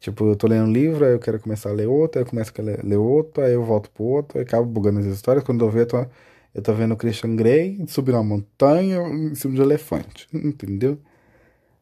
Tipo, 0.00 0.26
eu 0.28 0.36
tô 0.36 0.48
lendo 0.48 0.66
um 0.68 0.72
livro, 0.72 1.04
aí 1.04 1.12
eu 1.12 1.20
quero 1.20 1.40
começar 1.40 1.70
a 1.70 1.72
ler 1.72 1.86
outro, 1.88 2.18
aí 2.18 2.24
eu 2.24 2.30
começo 2.30 2.52
a 2.58 2.62
ler, 2.62 2.84
ler 2.84 2.96
outro, 2.96 3.44
aí 3.44 3.52
eu 3.52 3.64
volto 3.64 3.90
pro 3.90 4.04
outro, 4.04 4.38
aí 4.38 4.44
acabo 4.44 4.66
bugando 4.66 5.00
as 5.00 5.06
histórias. 5.06 5.44
Quando 5.44 5.64
eu 5.64 5.70
vejo, 5.70 5.84
eu 5.84 5.88
tô, 5.88 6.06
eu 6.54 6.62
tô 6.62 6.74
vendo 6.74 6.92
o 6.94 6.96
Christian 6.96 7.36
Grey 7.36 7.84
subir 7.88 8.12
uma 8.12 8.24
montanha 8.24 8.98
em 9.08 9.34
cima 9.36 9.54
de 9.54 9.60
um 9.60 9.64
elefante. 9.64 10.28
Entendeu? 10.34 10.98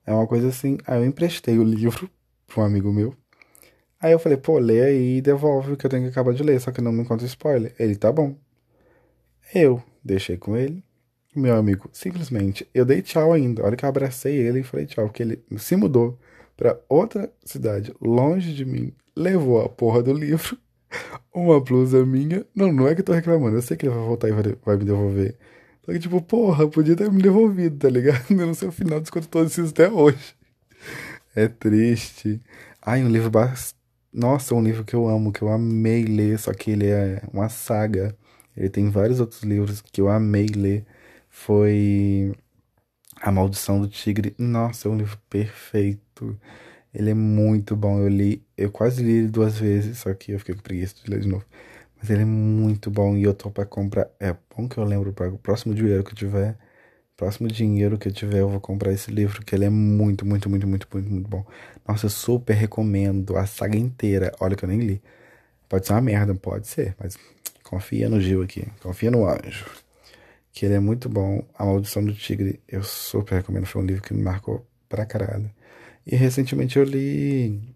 É 0.07 0.13
uma 0.13 0.27
coisa 0.27 0.49
assim. 0.49 0.79
Aí 0.87 1.01
eu 1.01 1.07
emprestei 1.07 1.59
o 1.59 1.65
livro 1.65 2.11
pra 2.47 2.63
um 2.63 2.67
amigo 2.67 2.93
meu. 2.93 3.15
Aí 4.01 4.13
eu 4.13 4.19
falei, 4.19 4.39
pô, 4.39 4.59
lê 4.59 4.83
aí 4.83 5.19
e 5.19 5.23
devolve 5.23 5.73
o 5.73 5.77
que 5.77 5.87
eu 5.87 5.91
tenho 5.91 6.05
que 6.05 6.11
acabar 6.11 6.35
de 6.35 6.43
ler, 6.43 6.61
só 6.61 6.73
que 6.73 6.81
não 6.81 6.93
me 6.93 7.05
conta 7.05 7.25
spoiler. 7.25 7.75
Ele, 7.79 7.97
tá 7.97 8.13
bom. 8.13 8.37
Eu 9.55 9.83
deixei 10.05 10.37
com 10.37 10.57
ele. 10.57 10.85
Meu 11.41 11.57
amigo, 11.57 11.89
simplesmente, 11.93 12.69
eu 12.75 12.85
dei 12.85 13.03
tchau 13.03 13.33
ainda. 13.33 13.63
A 13.63 13.67
hora 13.67 13.77
que 13.77 13.85
eu 13.85 13.89
abracei 13.89 14.37
ele 14.37 14.61
e 14.61 14.63
falei 14.63 14.87
tchau, 14.87 15.07
porque 15.07 15.23
ele 15.23 15.43
se 15.57 15.77
mudou 15.77 16.19
para 16.57 16.79
outra 16.89 17.33
cidade, 17.45 17.95
longe 18.01 18.53
de 18.53 18.65
mim, 18.65 18.93
levou 19.17 19.63
a 19.63 19.69
porra 19.69 20.03
do 20.03 20.13
livro, 20.13 20.59
uma 21.35 21.61
blusa 21.61 22.05
minha. 22.05 22.45
Não, 22.55 22.73
não 22.73 22.87
é 22.87 22.95
que 22.95 23.01
eu 23.01 23.05
tô 23.05 23.13
reclamando, 23.13 23.57
eu 23.57 23.63
sei 23.63 23.77
que 23.77 23.87
ele 23.87 23.95
vai 23.95 24.05
voltar 24.05 24.29
e 24.29 24.33
vai, 24.33 24.43
vai 24.65 24.77
me 24.77 24.85
devolver. 24.85 25.37
Só 25.85 25.93
que, 25.93 25.99
tipo, 25.99 26.21
porra, 26.21 26.69
podia 26.69 26.95
ter 26.95 27.11
me 27.11 27.23
devolvido, 27.23 27.79
tá 27.79 27.89
ligado? 27.89 28.23
Eu 28.31 28.47
não 28.47 28.55
sei 28.55 28.69
o 28.69 28.73
final 28.73 29.01
dos 29.01 29.09
contos 29.11 29.29
todos 29.29 29.53
esses 29.53 29.71
até 29.71 29.89
hoje. 29.91 30.35
É 31.35 31.49
triste. 31.49 32.41
Ai, 32.83 33.03
um 33.03 33.09
livro 33.09 33.31
bastante 33.31 33.81
nossa, 34.13 34.55
um 34.55 34.63
livro 34.63 34.85
que 34.85 34.95
eu 34.95 35.09
amo, 35.09 35.33
que 35.33 35.43
eu 35.43 35.49
amei 35.49 36.05
ler, 36.05 36.39
só 36.39 36.53
que 36.53 36.73
ele 36.73 36.87
é 36.87 37.23
uma 37.33 37.49
saga. 37.49 38.17
Ele 38.57 38.69
tem 38.69 38.91
vários 38.91 39.21
outros 39.21 39.43
livros 39.43 39.81
que 39.81 40.01
eu 40.01 40.09
amei 40.09 40.47
ler. 40.47 40.85
Foi 41.43 42.35
A 43.23 43.33
Maldição 43.33 43.81
do 43.81 43.89
Tigre. 43.89 44.35
Nossa, 44.39 44.89
é 44.89 44.91
um 44.91 44.97
livro 44.99 45.19
perfeito. 45.31 46.39
Ele 46.95 47.11
é 47.11 47.15
muito 47.15 47.75
bom. 47.75 47.99
Eu 47.99 48.09
li, 48.09 48.43
eu 48.59 48.71
quase 48.71 49.03
li 49.03 49.13
ele 49.13 49.29
duas 49.29 49.59
vezes, 49.59 49.99
só 49.99 50.13
que 50.15 50.33
eu 50.33 50.39
fiquei 50.39 50.55
com 50.55 50.61
preguiça 50.61 50.97
de 51.03 51.11
ler 51.11 51.21
de 51.21 51.29
novo. 51.29 51.45
Mas 51.99 52.11
ele 52.11 52.23
é 52.23 52.27
muito 52.27 52.91
bom 52.91 53.17
e 53.17 53.23
eu 53.23 53.33
tô 53.35 53.51
pra 53.51 53.65
comprar. 53.65 54.09
É 54.21 54.37
bom 54.55 54.69
que 54.69 54.77
eu 54.79 54.85
lembro 54.85 55.15
para 55.15 55.29
o 55.31 55.39
próximo 55.39 55.75
dinheiro 55.75 56.05
que 56.05 56.13
eu 56.13 56.17
tiver. 56.17 56.59
Próximo 57.17 57.49
dinheiro 57.49 57.99
que 57.99 58.09
eu 58.09 58.13
tiver, 58.13 58.41
eu 58.41 58.49
vou 58.51 58.61
comprar 58.61 58.93
esse 58.93 59.11
livro, 59.11 59.45
que 59.45 59.55
ele 59.55 59.65
é 59.65 59.71
muito, 59.71 60.27
muito, 60.27 60.49
muito, 60.51 60.67
muito, 60.69 60.89
muito, 60.93 61.11
muito 61.11 61.29
bom. 61.29 61.45
Nossa, 61.89 62.07
eu 62.07 62.11
super 62.11 62.55
recomendo 62.55 63.37
a 63.37 63.47
saga 63.47 63.79
inteira. 63.79 64.33
Olha 64.41 64.57
que 64.57 64.65
eu 64.65 64.69
nem 64.69 64.81
li. 64.81 65.03
Pode 65.69 65.87
ser 65.87 65.95
uma 65.95 66.03
merda, 66.03 66.35
pode 66.35 66.69
ser, 66.69 66.95
mas 67.01 67.17
confia 67.65 68.11
no 68.11 68.21
Gil 68.21 68.43
aqui. 68.43 68.67
Confia 68.83 69.11
no 69.11 69.27
anjo. 69.27 69.65
Que 70.53 70.67
ele 70.67 70.75
é 70.75 70.81
muito 70.81 71.09
bom. 71.09 71.45
A 71.55 71.65
Maldição 71.65 72.05
do 72.05 72.15
Tigre, 72.15 72.61
eu 72.69 72.83
super 72.83 73.37
recomendo. 73.37 73.67
Foi 73.67 73.83
um 73.83 73.87
livro 73.87 74.03
que 74.03 74.15
me 74.15 74.23
marcou 74.23 74.67
pra 74.89 75.07
caralho. 75.07 75.51
E 76.07 76.17
recentemente 76.17 76.79
eu 76.79 76.85
li 76.85 77.75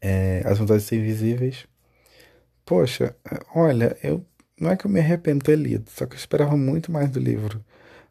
é, 0.00 0.42
As 0.44 0.58
Vantagens 0.58 0.84
de 0.84 0.88
Ser 0.88 0.96
Invisíveis. 0.96 1.66
Poxa, 2.64 3.14
olha, 3.54 3.96
eu 4.02 4.24
não 4.60 4.70
é 4.70 4.76
que 4.76 4.86
eu 4.86 4.90
me 4.90 5.00
arrependo 5.00 5.38
de 5.40 5.44
ter 5.46 5.56
lido, 5.56 5.90
só 5.90 6.06
que 6.06 6.14
eu 6.14 6.18
esperava 6.18 6.56
muito 6.56 6.92
mais 6.92 7.10
do 7.10 7.18
livro. 7.20 7.64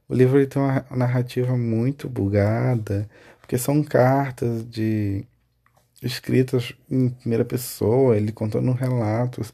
O 0.08 0.16
livro 0.16 0.38
ele 0.38 0.48
tem 0.48 0.62
uma 0.62 0.86
narrativa 0.92 1.58
muito 1.58 2.10
bugada, 2.10 3.10
porque 3.40 3.58
são 3.58 3.84
cartas 3.84 4.68
de 4.70 5.26
escritas 6.02 6.74
em 6.90 7.10
primeira 7.10 7.46
pessoa, 7.46 8.18
ele 8.18 8.32
contando 8.32 8.72
relatos. 8.74 9.54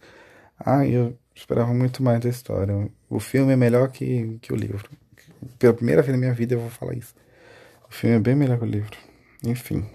Ah, 0.60 0.86
eu 0.88 1.18
esperava 1.40 1.74
muito 1.74 2.04
mais 2.04 2.20
da 2.20 2.30
história. 2.30 2.90
O 3.10 3.20
filme 3.20 3.54
é 3.54 3.56
melhor 3.56 3.90
que, 3.90 4.38
que 4.42 4.52
o 4.54 4.56
livro. 4.56 4.90
Pela 5.58 5.74
primeira 5.74 6.02
vez 6.02 6.12
na 6.14 6.20
minha 6.20 6.34
vida 6.34 6.54
eu 6.54 6.60
vou 6.60 6.70
falar 6.70 6.96
isso. 6.96 7.16
O 7.90 7.94
filme 7.94 8.18
é 8.18 8.20
bem 8.20 8.36
melhor 8.36 8.58
que 8.58 8.66
o 8.66 8.68
livro. 8.68 8.98
Enfim. 9.44 9.86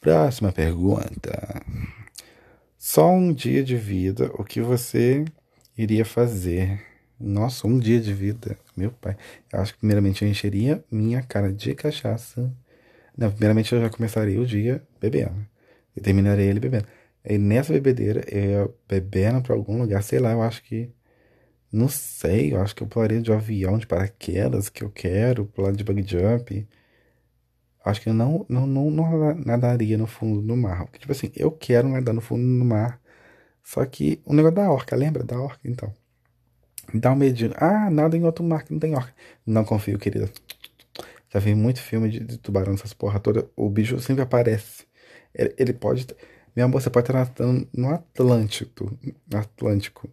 Próxima 0.00 0.52
pergunta. 0.52 1.62
Só 2.78 3.10
um 3.10 3.32
dia 3.32 3.62
de 3.64 3.76
vida, 3.76 4.30
o 4.34 4.44
que 4.44 4.60
você 4.60 5.24
iria 5.76 6.04
fazer? 6.04 6.80
Nossa, 7.18 7.66
um 7.66 7.78
dia 7.78 8.00
de 8.00 8.12
vida. 8.12 8.56
Meu 8.76 8.92
pai. 8.92 9.16
Eu 9.52 9.60
acho 9.60 9.72
que 9.72 9.80
primeiramente 9.80 10.24
eu 10.24 10.28
encheria 10.28 10.84
minha 10.90 11.22
cara 11.22 11.52
de 11.52 11.74
cachaça. 11.74 12.52
Não, 13.16 13.30
primeiramente 13.30 13.72
eu 13.74 13.80
já 13.80 13.90
começaria 13.90 14.40
o 14.40 14.46
dia 14.46 14.82
bebendo. 15.00 15.46
E 15.96 16.00
terminaria 16.00 16.44
ele 16.44 16.60
bebendo. 16.60 16.86
E 17.24 17.38
nessa 17.38 17.72
bebedeira, 17.72 18.24
eu 18.30 18.76
bebendo 18.88 19.42
pra 19.42 19.54
algum 19.54 19.80
lugar, 19.80 20.02
sei 20.02 20.18
lá, 20.18 20.32
eu 20.32 20.42
acho 20.42 20.62
que. 20.62 20.90
Não 21.72 21.88
sei, 21.88 22.54
eu 22.54 22.60
acho 22.62 22.74
que 22.76 22.82
eu 22.82 22.86
pularia 22.88 23.20
de 23.20 23.32
avião, 23.32 23.78
de 23.78 23.86
paraquedas, 23.86 24.68
que 24.68 24.84
eu 24.84 24.90
quero, 24.90 25.46
pular 25.46 25.72
de 25.72 25.84
bug 25.84 26.02
jump. 26.06 26.68
Acho 27.84 28.00
que 28.00 28.08
eu 28.08 28.14
não, 28.14 28.46
não, 28.48 28.66
não, 28.66 28.90
não 28.90 29.34
nadaria 29.34 29.98
no 29.98 30.06
fundo 30.06 30.40
do 30.40 30.56
mar. 30.56 30.84
Porque, 30.84 31.00
tipo 31.00 31.12
assim, 31.12 31.30
eu 31.36 31.50
quero 31.50 31.88
nadar 31.88 32.14
no 32.14 32.20
fundo 32.20 32.42
do 32.42 32.64
mar. 32.64 33.00
Só 33.62 33.84
que 33.86 34.22
o 34.24 34.34
negócio 34.34 34.56
da 34.56 34.70
orca, 34.70 34.96
lembra 34.96 35.24
da 35.24 35.38
orca? 35.40 35.60
Então. 35.64 35.92
Dá 36.92 37.12
um 37.12 37.16
medinho. 37.16 37.52
Ah, 37.56 37.90
nada 37.90 38.16
em 38.16 38.24
outro 38.24 38.44
mar 38.44 38.64
que 38.64 38.72
não 38.72 38.80
tem 38.80 38.94
orca. 38.94 39.14
Não 39.46 39.64
confio, 39.64 39.98
querida. 39.98 40.30
Já 41.32 41.40
vi 41.40 41.54
muito 41.54 41.80
filme 41.80 42.08
de, 42.08 42.20
de 42.20 42.38
tubarão, 42.38 42.74
essas 42.74 42.92
porra 42.92 43.18
toda. 43.20 43.48
O 43.56 43.68
bicho 43.68 43.98
sempre 44.00 44.22
aparece. 44.22 44.86
Ele, 45.34 45.54
ele 45.58 45.72
pode. 45.72 46.06
Minha 46.54 46.68
você 46.68 46.88
pode 46.88 47.08
estar 47.08 47.18
nadando 47.18 47.66
no 47.72 47.88
Atlântico. 47.90 48.96
No 49.30 49.38
Atlântico. 49.38 50.08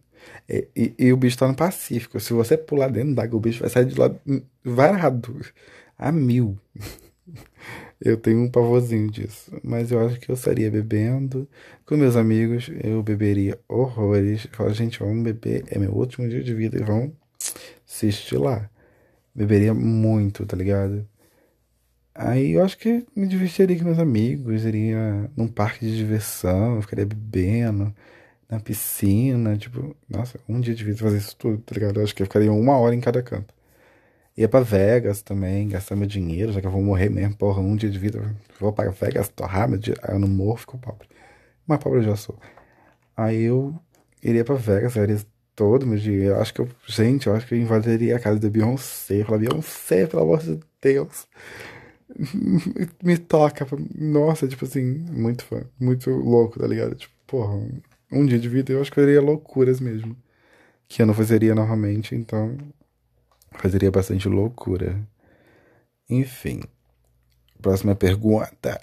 E, 0.49 0.67
e, 0.75 0.93
e, 0.97 1.13
o 1.13 1.17
bicho 1.17 1.37
tá 1.37 1.47
no 1.47 1.55
Pacífico. 1.55 2.19
Se 2.19 2.33
você 2.33 2.57
pular 2.57 2.89
dentro 2.89 3.15
d'água, 3.15 3.37
o 3.37 3.41
bicho 3.41 3.59
vai 3.59 3.69
sair 3.69 3.85
de 3.85 3.99
lá 3.99 4.13
varado. 4.63 5.39
A 5.97 6.11
mil. 6.11 6.57
Eu 8.03 8.17
tenho 8.17 8.39
um 8.39 8.49
pavorzinho 8.49 9.11
disso. 9.11 9.55
Mas 9.63 9.91
eu 9.91 10.03
acho 10.03 10.19
que 10.19 10.31
eu 10.31 10.33
estaria 10.33 10.71
bebendo 10.71 11.47
com 11.85 11.95
meus 11.95 12.15
amigos. 12.15 12.71
Eu 12.83 13.03
beberia 13.03 13.59
horrores. 13.67 14.47
Fala, 14.53 14.73
gente, 14.73 14.97
vamos 14.97 15.23
beber. 15.23 15.65
É 15.67 15.77
meu 15.77 15.93
último 15.93 16.27
dia 16.27 16.43
de 16.43 16.51
vida 16.51 16.79
e 16.79 16.83
vamos 16.83 17.11
se 17.85 18.07
estilar. 18.07 18.71
Beberia 19.35 19.73
muito, 19.73 20.45
tá 20.47 20.57
ligado? 20.57 21.07
Aí 22.27 22.51
eu 22.51 22.63
acho 22.63 22.77
que 22.77 23.05
me 23.15 23.27
divertiria 23.27 23.77
com 23.77 23.85
meus 23.85 23.99
amigos. 23.99 24.65
Iria 24.65 25.29
num 25.35 25.47
parque 25.47 25.85
de 25.85 25.95
diversão. 25.97 26.81
Ficaria 26.81 27.05
bebendo. 27.05 27.93
Na 28.49 28.59
piscina. 28.59 29.57
Tipo, 29.57 29.95
nossa, 30.09 30.39
um 30.47 30.59
dia 30.59 30.75
de 30.75 30.83
vida 30.83 30.97
fazer 30.99 31.17
isso 31.17 31.35
tudo, 31.37 31.57
tá 31.59 31.73
ligado? 31.75 31.99
Eu 31.99 32.03
acho 32.03 32.15
que 32.15 32.21
eu 32.21 32.27
ficaria 32.27 32.51
uma 32.51 32.77
hora 32.77 32.95
em 32.95 33.01
cada 33.01 33.21
canto. 33.23 33.53
Ia 34.37 34.47
pra 34.47 34.61
Vegas 34.61 35.21
também, 35.21 35.67
gastar 35.67 35.95
meu 35.95 36.07
dinheiro, 36.07 36.53
já 36.53 36.61
que 36.61 36.67
eu 36.67 36.71
vou 36.71 36.81
morrer 36.81 37.09
mesmo, 37.09 37.35
porra, 37.35 37.59
um 37.61 37.75
dia 37.75 37.89
de 37.89 37.99
vida. 37.99 38.35
Vou 38.59 38.71
para 38.71 38.89
Vegas, 38.91 39.29
torrar 39.29 39.67
meu 39.69 39.77
dinheiro. 39.77 40.01
Aí 40.03 40.15
eu 40.15 40.19
não 40.19 40.27
morro, 40.27 40.57
fico 40.57 40.77
pobre. 40.77 41.07
Mas 41.67 41.79
pobre 41.79 41.99
eu 41.99 42.03
já 42.03 42.15
sou. 42.15 42.37
Aí 43.15 43.43
eu 43.43 43.75
iria 44.23 44.43
pra 44.45 44.55
Vegas, 44.55 44.95
gastaria 44.95 45.19
todo 45.55 45.85
meu 45.85 45.97
dinheiro. 45.97 46.35
Eu 46.35 46.41
acho 46.41 46.53
que 46.53 46.61
eu, 46.61 46.69
gente, 46.87 47.27
eu 47.27 47.35
acho 47.35 47.47
que 47.47 47.55
eu 47.55 47.59
invadiria 47.59 48.15
a 48.17 48.19
casa 48.19 48.39
da 48.39 48.49
Beyoncé. 48.49 49.23
Falar, 49.23 49.39
Beyoncé, 49.39 50.07
pelo 50.07 50.23
amor 50.23 50.39
de 50.41 50.59
Deus. 50.81 51.27
Me 53.03 53.17
toca. 53.17 53.67
Nossa, 53.95 54.47
tipo 54.47 54.65
assim, 54.65 55.05
muito 55.11 55.43
fã. 55.43 55.63
Muito 55.79 56.09
louco, 56.09 56.59
tá 56.59 56.67
ligado? 56.67 56.95
Tipo, 56.95 57.13
porra, 57.27 57.55
um 58.11 58.25
dia 58.25 58.39
de 58.39 58.49
vida 58.49 58.73
eu 58.73 58.81
acho 58.81 58.91
que 58.91 58.99
eu 58.99 59.03
iria 59.03 59.21
loucuras 59.21 59.79
mesmo. 59.79 60.15
Que 60.87 61.01
eu 61.01 61.05
não 61.05 61.13
fazeria 61.13 61.55
novamente, 61.55 62.15
então 62.15 62.57
Fazeria 63.51 63.91
bastante 63.91 64.27
loucura. 64.27 64.99
Enfim. 66.09 66.61
Próxima 67.61 67.95
pergunta. 67.95 68.81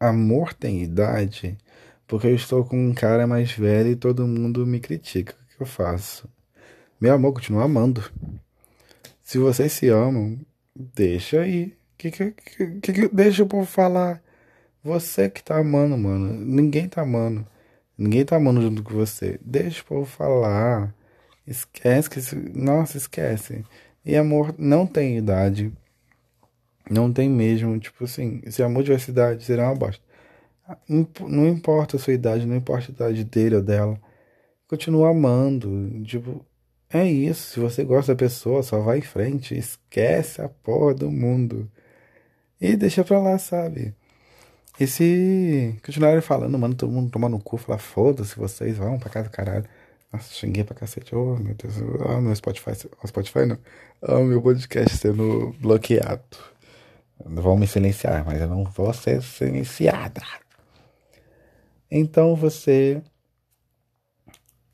Amor 0.00 0.54
tem 0.54 0.82
idade? 0.82 1.58
Porque 2.06 2.28
eu 2.28 2.34
estou 2.34 2.64
com 2.64 2.88
um 2.88 2.94
cara 2.94 3.26
mais 3.26 3.52
velho 3.52 3.90
e 3.90 3.96
todo 3.96 4.26
mundo 4.26 4.66
me 4.66 4.80
critica. 4.80 5.34
O 5.34 5.56
que 5.56 5.62
eu 5.62 5.66
faço? 5.66 6.28
Meu 7.00 7.12
amor, 7.12 7.34
continua 7.34 7.64
amando. 7.64 8.02
Se 9.22 9.38
vocês 9.38 9.72
se 9.72 9.88
amam, 9.88 10.38
deixa 10.74 11.40
aí. 11.40 11.76
Que, 11.98 12.10
que, 12.12 12.30
que, 12.30 12.92
que, 12.92 13.08
deixa 13.08 13.42
o 13.42 13.46
povo 13.46 13.66
falar. 13.66 14.22
Você 14.84 15.28
que 15.28 15.42
tá 15.42 15.58
amando, 15.58 15.98
mano. 15.98 16.32
Ninguém 16.32 16.88
tá 16.88 17.02
amando. 17.02 17.46
Ninguém 17.98 18.24
tá 18.24 18.36
amando 18.36 18.62
junto 18.62 18.82
com 18.84 18.94
você. 18.94 19.38
Deixa 19.42 19.82
o 19.82 19.84
povo 19.86 20.06
falar. 20.06 20.94
Esquece 21.46 22.08
que. 22.08 22.20
Nossa, 22.56 22.96
esquece. 22.96 23.64
E 24.04 24.16
amor 24.16 24.54
não 24.58 24.86
tem 24.86 25.18
idade. 25.18 25.72
Não 26.90 27.12
tem 27.12 27.28
mesmo. 27.28 27.78
Tipo 27.80 28.04
assim, 28.04 28.40
se 28.48 28.62
amor 28.62 28.84
tivesse 28.84 29.10
idade, 29.10 29.44
seria 29.44 29.64
uma 29.64 29.74
bosta. 29.74 30.02
Não 30.88 31.48
importa 31.48 31.96
a 31.96 32.00
sua 32.00 32.12
idade, 32.12 32.46
não 32.46 32.56
importa 32.56 32.90
a 32.90 32.94
idade 32.94 33.24
dele 33.24 33.56
ou 33.56 33.62
dela. 33.62 34.00
Continua 34.68 35.10
amando. 35.10 36.02
Tipo, 36.04 36.44
é 36.90 37.04
isso. 37.06 37.54
Se 37.54 37.60
você 37.60 37.84
gosta 37.84 38.14
da 38.14 38.18
pessoa, 38.18 38.62
só 38.62 38.80
vai 38.80 38.98
em 38.98 39.02
frente. 39.02 39.56
Esquece 39.56 40.40
a 40.40 40.48
porra 40.48 40.94
do 40.94 41.10
mundo. 41.10 41.70
E 42.60 42.76
deixa 42.76 43.04
pra 43.04 43.18
lá, 43.18 43.38
sabe? 43.38 43.94
E 44.80 44.86
se 44.86 45.76
continuarem 45.84 46.20
falando, 46.20 46.58
mano, 46.58 46.74
todo 46.74 46.92
mundo 46.92 47.10
tomando 47.10 47.32
no 47.32 47.42
cu, 47.42 47.56
falar, 47.56 47.78
foda-se 47.78 48.36
vocês, 48.36 48.76
vão 48.76 48.98
pra 48.98 49.10
casa, 49.10 49.28
caralho. 49.28 49.64
Nossa, 50.12 50.32
xinguei 50.32 50.64
pra 50.64 50.74
cacete. 50.74 51.14
Oh, 51.14 51.36
meu 51.36 51.54
Deus. 51.54 51.74
Ah, 52.08 52.20
meu 52.20 52.34
Spotify. 52.34 52.70
Oh, 53.02 53.06
Spotify 53.06 53.44
não. 53.44 53.58
Ah, 54.00 54.20
meu 54.20 54.40
podcast 54.40 54.96
sendo 54.96 55.54
bloqueado. 55.60 56.22
Vão 57.24 57.56
me 57.56 57.66
silenciar, 57.66 58.24
mas 58.24 58.40
eu 58.40 58.48
não 58.48 58.64
vou 58.64 58.92
ser 58.94 59.22
silenciada. 59.22 60.22
Então 61.90 62.34
você 62.34 63.02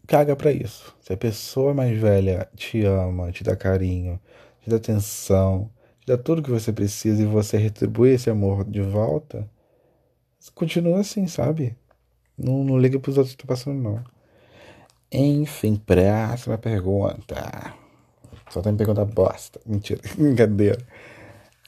caga 0.06 0.36
para 0.36 0.52
isso. 0.52 0.94
Se 1.00 1.12
a 1.12 1.16
pessoa 1.16 1.74
mais 1.74 1.98
velha 1.98 2.48
te 2.54 2.84
ama, 2.84 3.32
te 3.32 3.42
dá 3.42 3.56
carinho, 3.56 4.20
te 4.60 4.70
dá 4.70 4.76
atenção, 4.76 5.68
te 5.68 5.83
dá 6.06 6.18
tudo 6.18 6.42
que 6.42 6.50
você 6.50 6.72
precisa 6.72 7.22
e 7.22 7.26
você 7.26 7.56
retribui 7.56 8.10
esse 8.10 8.30
amor 8.30 8.64
de 8.64 8.80
volta, 8.82 9.48
continua 10.54 11.00
assim, 11.00 11.26
sabe? 11.26 11.76
Não, 12.36 12.64
não 12.64 12.78
liga 12.78 12.98
pros 12.98 13.16
outros 13.16 13.34
que 13.34 13.42
estão 13.42 13.54
passando, 13.54 13.80
não. 13.80 14.04
Enfim, 15.10 15.76
próxima 15.76 16.58
pergunta. 16.58 17.74
Só 18.50 18.60
tem 18.60 18.76
pergunta 18.76 19.04
bosta. 19.04 19.60
Mentira, 19.64 20.00
brincadeira. 20.18 20.78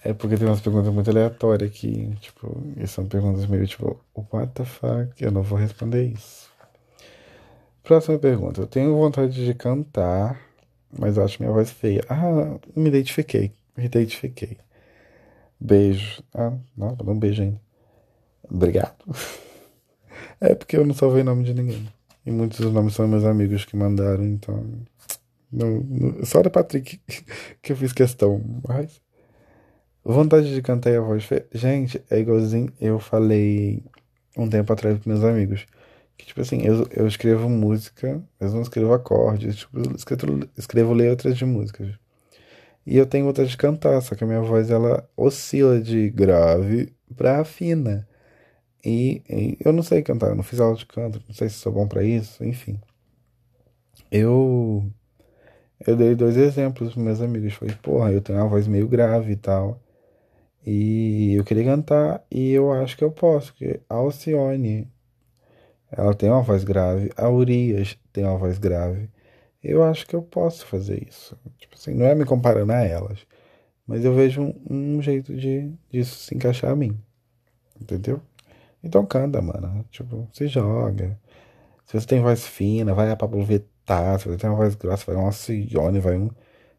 É 0.04 0.12
porque 0.12 0.36
tem 0.36 0.46
umas 0.46 0.60
perguntas 0.60 0.92
muito 0.92 1.10
aleatórias 1.10 1.70
aqui. 1.70 2.14
Tipo, 2.20 2.62
e 2.76 2.86
são 2.86 3.06
perguntas 3.06 3.46
meio 3.46 3.66
tipo, 3.66 4.00
what 4.32 4.52
the 4.52 4.64
fuck? 4.64 5.12
Eu 5.20 5.30
não 5.30 5.42
vou 5.42 5.58
responder 5.58 6.04
isso. 6.06 6.50
Próxima 7.82 8.18
pergunta. 8.18 8.60
Eu 8.60 8.66
tenho 8.66 8.96
vontade 8.96 9.44
de 9.44 9.54
cantar, 9.54 10.40
mas 10.96 11.18
acho 11.18 11.40
minha 11.40 11.52
voz 11.52 11.70
feia. 11.70 12.04
Ah, 12.08 12.58
me 12.74 12.88
identifiquei. 12.88 13.52
Me 13.76 13.84
identifiquei. 13.84 14.58
Beijo. 15.60 16.22
Ah, 16.34 16.52
não, 16.76 16.94
vou 16.94 17.06
dar 17.06 17.12
um 17.12 17.18
beijo 17.18 17.42
ainda. 17.42 17.60
Obrigado. 18.50 18.96
É 20.40 20.54
porque 20.54 20.76
eu 20.76 20.86
não 20.86 20.94
salvei 20.94 21.22
nome 21.22 21.44
de 21.44 21.54
ninguém. 21.54 21.88
E 22.24 22.30
muitos 22.30 22.60
dos 22.60 22.72
nomes 22.72 22.94
são 22.94 23.08
meus 23.08 23.24
amigos 23.24 23.64
que 23.64 23.76
mandaram, 23.76 24.24
então. 24.24 24.64
Não, 25.50 25.80
não, 25.80 26.24
só 26.24 26.42
da 26.42 26.50
Patrick 26.50 27.00
que 27.62 27.72
eu 27.72 27.76
fiz 27.76 27.92
questão. 27.92 28.42
Mas. 28.66 29.00
Vontade 30.04 30.54
de 30.54 30.62
cantar 30.62 30.90
e 30.90 30.96
a 30.96 31.00
voz 31.00 31.24
feia. 31.24 31.46
Gente, 31.52 32.02
é 32.10 32.18
igualzinho 32.18 32.72
eu 32.80 32.98
falei 32.98 33.82
um 34.36 34.48
tempo 34.48 34.72
atrás 34.72 34.98
com 35.02 35.10
meus 35.10 35.24
amigos. 35.24 35.66
Que, 36.16 36.26
tipo 36.26 36.40
assim, 36.40 36.62
eu, 36.62 36.86
eu 36.90 37.06
escrevo 37.06 37.48
música, 37.48 38.22
mas 38.40 38.52
não 38.54 38.62
escrevo 38.62 38.92
acordes. 38.92 39.56
Tipo, 39.56 39.80
escrevo, 39.96 40.48
escrevo 40.56 40.92
letras 40.94 41.36
de 41.36 41.44
músicas. 41.44 41.88
E 42.86 42.96
eu 42.96 43.06
tenho 43.06 43.26
vontade 43.26 43.48
de 43.50 43.56
cantar, 43.56 44.00
só 44.00 44.14
que 44.14 44.24
a 44.24 44.26
minha 44.26 44.40
voz, 44.40 44.70
ela 44.70 45.08
oscila 45.16 45.80
de 45.80 46.10
grave 46.10 46.94
pra 47.16 47.44
fina. 47.44 48.08
E, 48.84 49.22
e 49.28 49.58
eu 49.64 49.72
não 49.72 49.82
sei 49.82 50.02
cantar, 50.02 50.28
eu 50.28 50.36
não 50.36 50.44
fiz 50.44 50.60
aula 50.60 50.76
de 50.76 50.86
canto, 50.86 51.22
não 51.26 51.34
sei 51.34 51.48
se 51.48 51.56
sou 51.56 51.72
bom 51.72 51.88
pra 51.88 52.04
isso, 52.04 52.44
enfim. 52.44 52.80
Eu... 54.10 54.84
Eu 55.86 55.96
dei 55.96 56.14
dois 56.14 56.36
exemplos 56.36 56.92
pros 56.92 57.04
meus 57.04 57.20
amigos. 57.20 57.54
Falei, 57.54 57.74
porra, 57.82 58.12
eu 58.12 58.20
tenho 58.22 58.38
uma 58.38 58.48
voz 58.48 58.66
meio 58.66 58.88
grave 58.88 59.32
e 59.32 59.36
tal. 59.36 59.80
E 60.64 61.34
eu 61.34 61.44
queria 61.44 61.64
cantar 61.64 62.24
e 62.30 62.52
eu 62.52 62.72
acho 62.72 62.96
que 62.96 63.04
eu 63.04 63.10
posso, 63.10 63.52
porque 63.52 63.80
a 63.88 63.94
Alcione, 63.94 64.90
ela 65.90 66.14
tem 66.14 66.30
uma 66.30 66.42
voz 66.42 66.64
grave, 66.64 67.10
a 67.16 67.28
Urias 67.30 67.96
tem 68.12 68.24
uma 68.24 68.36
voz 68.38 68.58
grave. 68.58 69.08
Eu 69.66 69.82
acho 69.82 70.06
que 70.06 70.14
eu 70.14 70.22
posso 70.22 70.64
fazer 70.66 71.06
isso. 71.08 71.36
Tipo 71.58 71.74
assim, 71.74 71.94
não 71.94 72.06
é 72.06 72.14
me 72.14 72.24
comparando 72.24 72.72
a 72.72 72.82
elas, 72.82 73.26
mas 73.86 74.04
eu 74.04 74.14
vejo 74.14 74.42
um, 74.42 74.54
um 74.70 75.02
jeito 75.02 75.34
de 75.36 75.72
disso 75.90 76.16
se 76.16 76.34
encaixar 76.34 76.70
a 76.70 76.76
mim. 76.76 76.96
Entendeu? 77.80 78.20
Então 78.82 79.04
canta, 79.04 79.42
mano. 79.42 79.84
Tipo, 79.90 80.28
se 80.32 80.46
joga. 80.46 81.18
Se 81.84 82.00
você 82.00 82.06
tem 82.06 82.20
voz 82.20 82.46
fina, 82.46 82.94
vai 82.94 83.10
a 83.10 83.16
Pablo. 83.16 83.44
Se 83.46 83.64
você 84.24 84.36
tem 84.36 84.50
uma 84.50 84.56
voz 84.56 84.74
grossa, 84.74 85.04
vai 85.06 85.16
um 85.16 85.26
Alcione, 85.26 86.00
vai 86.00 86.16
um. 86.16 86.30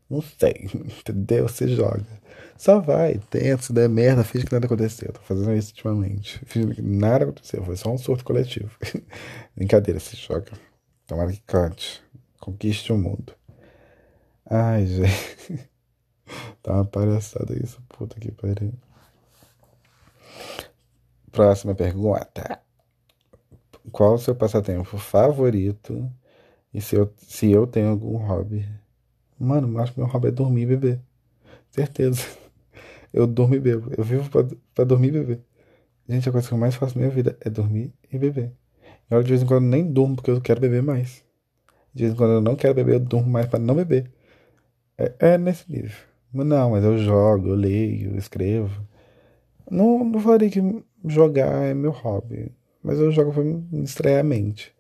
Não 0.10 0.22
sei, 0.22 0.70
entendeu? 0.74 1.48
Se 1.50 1.68
joga. 1.68 2.06
Só 2.58 2.80
vai, 2.80 3.20
tenta, 3.30 3.62
se 3.62 3.74
der 3.74 3.88
merda, 3.90 4.24
finge 4.24 4.46
que 4.46 4.54
nada 4.54 4.66
aconteceu. 4.66 5.12
Tô 5.12 5.20
fazendo 5.22 5.54
isso 5.54 5.72
ultimamente. 5.72 6.42
Finge 6.46 6.76
que 6.76 6.82
nada 6.82 7.26
aconteceu, 7.26 7.64
foi 7.64 7.76
só 7.76 7.92
um 7.92 7.98
surto 7.98 8.24
coletivo. 8.24 8.72
Brincadeira, 9.56 10.00
se 10.00 10.16
joga. 10.16 10.52
Tomara 11.06 11.32
que 11.32 11.42
cante. 11.46 12.02
Conquiste 12.40 12.92
o 12.92 12.98
mundo. 12.98 13.34
Ai, 14.46 14.86
gente. 14.86 15.70
tá 16.62 16.74
uma 16.74 16.86
palhaçada 16.86 17.54
isso, 17.62 17.82
puta 17.90 18.20
que 18.20 18.32
pariu. 18.32 18.74
Próxima 21.32 21.76
pergunta. 21.76 22.62
Qual 23.92 24.16
o 24.16 24.18
seu 24.20 24.36
passatempo 24.36 24.98
favorito? 24.98 26.12
E 26.74 26.82
se 26.82 26.96
eu, 26.96 27.14
se 27.18 27.52
eu 27.52 27.66
tenho 27.66 27.90
algum 27.90 28.18
hobby? 28.18 28.68
Mano, 29.40 29.80
acho 29.80 29.94
que 29.94 30.00
meu 30.00 30.08
hobby 30.08 30.28
é 30.28 30.32
dormir 30.32 30.64
e 30.64 30.66
beber. 30.66 31.02
Certeza. 31.72 32.24
Eu 33.14 33.26
durmo 33.26 33.56
e 33.56 33.60
bebo. 33.60 33.92
Eu 33.98 34.04
vivo 34.04 34.30
pra, 34.30 34.46
pra 34.76 34.84
dormir 34.84 35.08
e 35.08 35.12
beber. 35.12 35.42
Gente, 36.08 36.28
a 36.28 36.32
coisa 36.32 36.48
que 36.48 36.54
eu 36.54 36.58
mais 36.58 36.76
faço 36.76 36.96
na 36.96 37.04
minha 37.04 37.14
vida 37.14 37.38
é 37.42 37.50
dormir 37.50 37.94
e 38.12 38.18
beber. 38.18 38.52
E 39.10 39.16
olha, 39.16 39.24
de 39.24 39.30
vez 39.30 39.42
em 39.42 39.46
quando 39.46 39.66
nem 39.66 39.92
durmo 39.92 40.16
porque 40.16 40.32
eu 40.32 40.42
quero 40.42 40.60
beber 40.60 40.84
mais. 40.84 41.24
De 41.98 42.04
vez 42.04 42.14
em 42.14 42.16
quando 42.16 42.34
eu 42.34 42.42
não 42.42 42.56
quero 42.56 42.76
beber, 42.76 42.94
eu 42.94 43.00
durmo 43.00 43.28
mais 43.28 43.48
para 43.48 43.58
não 43.58 43.74
beber. 43.74 44.12
É, 45.00 45.14
é, 45.20 45.38
nesse 45.38 45.70
nível. 45.72 45.98
Não, 46.32 46.70
mas 46.70 46.84
eu 46.84 46.96
jogo, 47.00 47.48
eu 47.50 47.56
leio, 47.56 48.12
eu 48.12 48.18
escrevo. 48.20 48.86
Não, 49.70 50.04
não 50.06 50.20
falei 50.20 50.52
que 50.52 50.62
jogar 51.08 51.64
é 51.64 51.74
meu 51.74 51.90
hobby. 51.90 52.52
Mas 52.84 53.00
eu 53.00 53.12
jogo 53.12 53.34
pra 53.34 53.44
me 53.44 53.82
distrair 53.82 54.20
a 54.20 54.24
mente. 54.24 54.72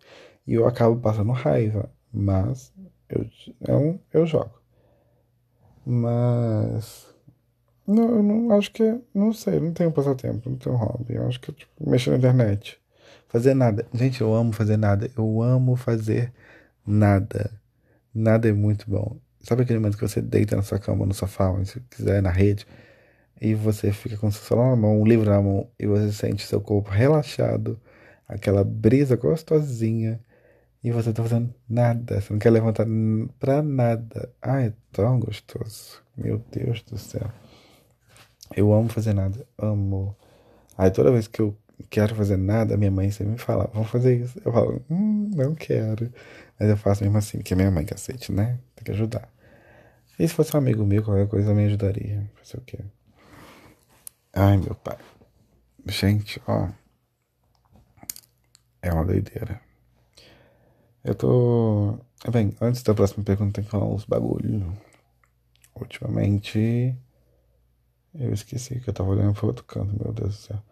E 0.45 0.53
eu 0.53 0.67
acabo 0.67 0.95
passando 0.97 1.31
raiva. 1.31 1.89
Mas 2.13 2.71
eu, 3.09 3.25
eu, 3.67 3.99
eu 4.13 4.25
jogo. 4.27 4.53
Mas. 5.83 7.07
Não, 7.87 8.09
eu 8.09 8.21
não 8.21 8.51
acho 8.51 8.71
que. 8.71 8.83
É, 8.83 8.99
não 9.11 9.33
sei, 9.33 9.59
não 9.59 9.73
tenho 9.73 9.91
passatempo, 9.91 10.51
não 10.51 10.57
tenho 10.57 10.75
hobby. 10.75 11.15
Eu 11.15 11.27
acho 11.27 11.41
que 11.41 11.49
é 11.49 11.53
tipo 11.55 11.89
mexer 11.89 12.11
na 12.11 12.17
internet. 12.17 12.79
Fazer 13.27 13.55
nada. 13.55 13.87
Gente, 13.91 14.21
eu 14.21 14.35
amo 14.35 14.53
fazer 14.53 14.77
nada. 14.77 15.09
Eu 15.17 15.41
amo 15.41 15.75
fazer 15.75 16.31
nada. 16.87 17.51
Nada 18.13 18.49
é 18.49 18.53
muito 18.53 18.89
bom. 18.89 19.17
Sabe 19.41 19.63
aquele 19.63 19.79
momento 19.79 19.97
que 19.97 20.07
você 20.07 20.21
deita 20.21 20.55
na 20.55 20.63
sua 20.63 20.79
cama, 20.79 21.05
no 21.05 21.13
sofá, 21.13 21.53
se 21.65 21.79
quiser, 21.81 22.21
na 22.21 22.31
rede, 22.31 22.65
e 23.39 23.53
você 23.53 23.91
fica 23.91 24.17
com 24.17 24.27
o 24.27 24.31
seu 24.31 24.43
celular 24.43 24.71
na 24.71 24.75
mão, 24.75 25.01
um 25.01 25.05
livro 25.05 25.29
na 25.29 25.41
mão, 25.41 25.69
e 25.79 25.85
você 25.85 26.11
sente 26.11 26.45
seu 26.45 26.59
corpo 26.59 26.89
relaxado, 26.89 27.79
aquela 28.27 28.63
brisa 28.63 29.15
gostosinha, 29.15 30.19
e 30.83 30.91
você 30.91 31.11
tá 31.13 31.21
fazendo 31.23 31.53
nada, 31.69 32.21
você 32.21 32.31
não 32.33 32.39
quer 32.39 32.49
levantar 32.49 32.85
pra 33.39 33.61
nada. 33.61 34.31
Ai, 34.41 34.67
é 34.67 34.73
tão 34.91 35.19
gostoso. 35.19 36.01
Meu 36.15 36.41
Deus 36.51 36.81
do 36.83 36.97
céu. 36.97 37.29
Eu 38.55 38.73
amo 38.73 38.89
fazer 38.89 39.13
nada, 39.13 39.45
amo. 39.57 40.15
Aí 40.77 40.89
toda 40.91 41.11
vez 41.11 41.27
que 41.27 41.41
eu 41.41 41.57
quero 41.89 42.15
fazer 42.15 42.37
nada, 42.37 42.77
minha 42.77 42.91
mãe 42.91 43.11
sempre 43.11 43.33
me 43.33 43.37
fala, 43.37 43.69
vamos 43.73 43.89
fazer 43.89 44.17
isso. 44.21 44.39
Eu 44.43 44.51
falo, 44.51 44.81
hum, 44.89 45.31
não 45.35 45.53
quero. 45.55 46.11
Mas 46.59 46.69
eu 46.69 46.77
faço 46.77 47.03
mesmo 47.03 47.17
assim, 47.17 47.37
porque 47.37 47.53
é 47.53 47.55
minha 47.57 47.71
mãe 47.71 47.85
cacete, 47.85 48.31
né? 48.31 48.59
Tem 48.75 48.83
que 48.83 48.91
ajudar. 48.91 49.29
E 50.19 50.27
se 50.27 50.33
fosse 50.33 50.55
um 50.55 50.59
amigo 50.59 50.85
meu, 50.85 51.03
qualquer 51.03 51.27
coisa 51.27 51.53
me 51.53 51.65
ajudaria. 51.65 52.29
Fazer 52.35 52.57
o 52.57 52.61
quê? 52.61 52.79
Ai, 54.33 54.57
meu 54.57 54.75
pai. 54.75 54.97
Gente, 55.85 56.41
ó. 56.47 56.69
É 58.81 58.91
uma 58.91 59.05
doideira. 59.05 59.61
Eu 61.03 61.15
tô. 61.15 61.99
Bem, 62.31 62.55
antes 62.59 62.83
da 62.83 62.93
próxima 62.93 63.23
pergunta, 63.23 63.53
tem 63.53 63.63
que 63.63 63.69
falar 63.69 63.85
uns 63.85 64.05
bagulho. 64.05 64.75
Ultimamente. 65.75 66.95
Eu 68.13 68.33
esqueci 68.33 68.79
que 68.79 68.89
eu 68.89 68.93
tava 68.93 69.09
olhando 69.09 69.33
pro 69.33 69.47
outro 69.47 69.63
canto, 69.63 69.95
meu 70.03 70.11
Deus 70.11 70.35
do 70.35 70.41
céu. 70.41 70.63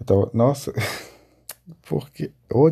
Eu 0.00 0.06
tava. 0.06 0.30
Nossa! 0.32 0.72
Porque. 1.82 2.32
Ô, 2.50 2.70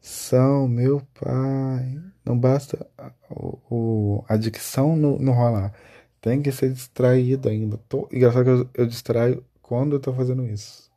distração, 0.00 0.66
meu 0.68 1.02
pai. 1.20 2.00
Não 2.24 2.38
basta 2.38 2.86
o, 3.30 4.24
a 4.28 4.36
dicção 4.36 4.96
não, 4.96 5.18
não 5.18 5.32
rolar. 5.32 5.72
Tem 6.20 6.42
que 6.42 6.52
ser 6.52 6.72
distraído 6.72 7.48
ainda. 7.48 7.78
Tô, 7.88 8.08
engraçado 8.12 8.44
que 8.44 8.50
eu, 8.50 8.70
eu 8.74 8.86
distraio 8.86 9.44
quando 9.62 9.96
eu 9.96 10.00
tô 10.00 10.12
fazendo 10.12 10.46
isso. 10.46 10.90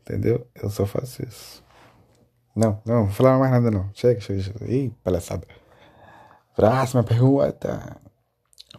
Entendeu? 0.00 0.46
Eu 0.54 0.70
só 0.70 0.86
faço 0.86 1.22
isso. 1.22 1.64
Não, 2.54 2.80
não, 2.84 3.04
vou 3.04 3.12
falar 3.12 3.38
mais 3.38 3.50
nada 3.50 3.70
não. 3.70 3.90
Chega, 3.94 4.20
chega, 4.20 4.40
chega. 4.40 4.64
Ih, 4.70 4.90
palhaçada. 5.02 5.46
Próxima 6.54 7.02
pergunta. 7.02 8.00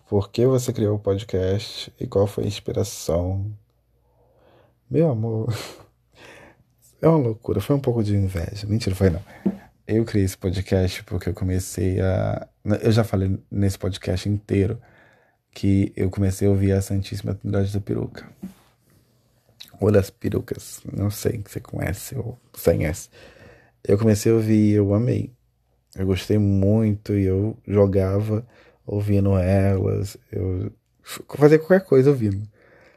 Por 0.10 0.30
que 0.32 0.46
você 0.46 0.72
criou 0.72 0.96
o 0.96 1.00
podcast 1.00 1.94
e 2.00 2.08
qual 2.08 2.28
foi 2.28 2.46
a 2.46 2.48
inspiração? 2.48 3.52
Meu 4.90 5.10
amor, 5.10 5.54
é 7.02 7.08
uma 7.08 7.18
loucura, 7.18 7.60
foi 7.60 7.76
um 7.76 7.80
pouco 7.80 8.04
de 8.04 8.16
inveja. 8.16 8.68
Mentira, 8.68 8.96
foi 8.96 9.10
não. 9.10 9.22
Eu 9.88 10.04
criei 10.04 10.26
esse 10.26 10.38
podcast 10.38 11.04
porque 11.04 11.30
eu 11.30 11.34
comecei 11.34 12.00
a. 12.02 12.48
Eu 12.82 12.92
já 12.92 13.04
falei 13.04 13.40
nesse 13.50 13.78
podcast 13.78 14.28
inteiro 14.28 14.80
que 15.52 15.94
eu 15.96 16.10
comecei 16.10 16.48
a 16.48 16.52
ouvir 16.52 16.74
a 16.74 16.82
Santíssima 16.82 17.34
Trindade 17.34 17.74
da 17.74 17.80
Peruca. 17.80 18.28
Ou 19.80 19.92
das 19.92 20.10
perucas, 20.10 20.82
não 20.92 21.10
sei 21.10 21.42
se 21.46 21.54
você 21.54 21.60
conhece 21.60 22.18
ou 22.18 22.38
conhece. 22.64 23.10
Eu 23.84 23.98
comecei 23.98 24.32
a 24.32 24.36
ouvir 24.36 24.72
e 24.72 24.74
eu 24.74 24.94
amei. 24.94 25.32
Eu 25.96 26.06
gostei 26.06 26.38
muito 26.38 27.14
e 27.14 27.24
eu 27.24 27.58
jogava 27.66 28.46
ouvindo 28.86 29.38
elas, 29.38 30.18
eu 30.32 30.72
fazia 31.36 31.60
qualquer 31.60 31.82
coisa 31.82 32.10
ouvindo. 32.10 32.48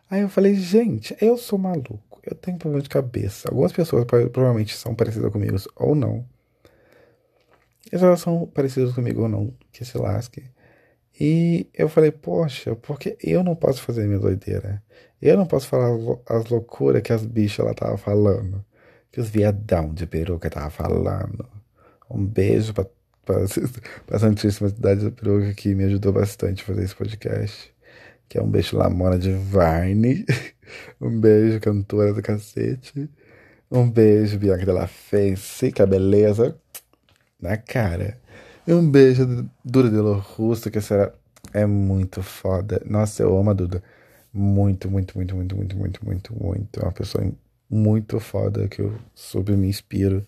Aí 0.09 0.21
eu 0.21 0.29
falei, 0.29 0.55
gente, 0.55 1.17
eu 1.21 1.37
sou 1.37 1.59
maluco, 1.59 2.10
eu 2.23 2.35
tenho 2.35 2.59
problema 2.59 2.83
de 2.83 2.89
cabeça. 2.89 3.49
Algumas 3.49 3.73
pessoas 3.73 4.05
provavelmente 4.05 4.77
são 4.77 4.95
parecidas 4.95 5.33
comigo 5.33 5.57
ou 5.77 5.95
não. 5.95 6.25
Elas 7.91 8.21
são 8.21 8.47
parecidas 8.47 8.93
comigo 8.93 9.23
ou 9.23 9.29
não, 9.29 9.55
que 9.73 9.85
se 9.85 9.99
lasque. 9.99 10.45
E 11.19 11.69
eu 11.75 11.89
falei, 11.89 12.11
poxa, 12.11 12.77
porque 12.77 13.17
eu 13.23 13.43
não 13.43 13.55
posso 13.55 13.83
fazer 13.83 14.07
minha 14.07 14.19
doideira? 14.19 14.83
Eu 15.21 15.37
não 15.37 15.47
posso 15.47 15.67
falar 15.67 15.91
as 16.27 16.47
loucuras 16.47 17.03
que 17.03 17.13
as 17.13 17.27
bichas 17.27 17.65
lá 17.65 17.73
estavam 17.73 17.99
falando. 17.99 18.65
Que 19.13 19.21
os 19.21 19.29
viadão 19.29 19.93
de 19.93 20.07
peruca 20.07 20.49
estavam 20.49 20.71
falando. 20.71 21.47
Um 22.09 22.25
beijo 22.25 22.73
pra 22.73 22.87
para 23.25 24.17
a 24.17 24.19
Santíssima 24.19 24.69
Cidade 24.69 25.05
da 25.05 25.11
Peruca, 25.11 25.55
que 25.55 25.75
me 25.75 25.85
ajudou 25.85 26.13
bastante 26.13 26.63
a 26.63 26.67
fazer 26.67 26.85
esse 26.85 26.95
podcast. 26.95 27.73
Que 28.29 28.39
é 28.39 28.43
um 28.43 28.49
beijo 28.49 28.77
Lamona 28.77 29.19
de 29.19 29.33
Varne. 29.33 30.25
um 31.01 31.21
beijo, 31.21 31.61
cantora 31.61 32.13
do 32.13 32.23
cacete. 32.23 33.09
Um 33.71 33.89
beijo, 33.91 34.39
Bianca 34.39 34.67
Della 34.67 34.87
Fence, 34.87 35.71
que 35.73 35.83
a 35.83 35.87
beleza 35.87 36.57
na 37.41 37.57
cara. 37.57 38.19
E 38.67 38.73
um 38.73 38.91
beijo, 38.91 39.49
Duda 39.65 39.91
Delo 39.91 40.15
Russo, 40.15 40.71
que 40.71 40.81
será 40.81 41.13
é 41.53 41.67
muito 41.67 42.23
foda. 42.23 42.83
Nossa, 42.87 43.23
eu 43.23 43.37
amo 43.37 43.51
a 43.51 43.53
Duda. 43.55 43.83
Muito, 44.33 44.91
muito, 44.91 45.17
muito, 45.17 45.35
muito, 45.35 45.57
muito, 45.57 45.77
muito, 45.77 46.05
muito, 46.05 46.35
muito. 46.35 46.81
É 46.81 46.83
uma 46.85 46.93
pessoa 46.93 47.33
muito 47.69 48.21
foda 48.21 48.69
que 48.69 48.81
eu 48.81 48.97
super 49.15 49.57
me 49.57 49.69
inspiro. 49.69 50.27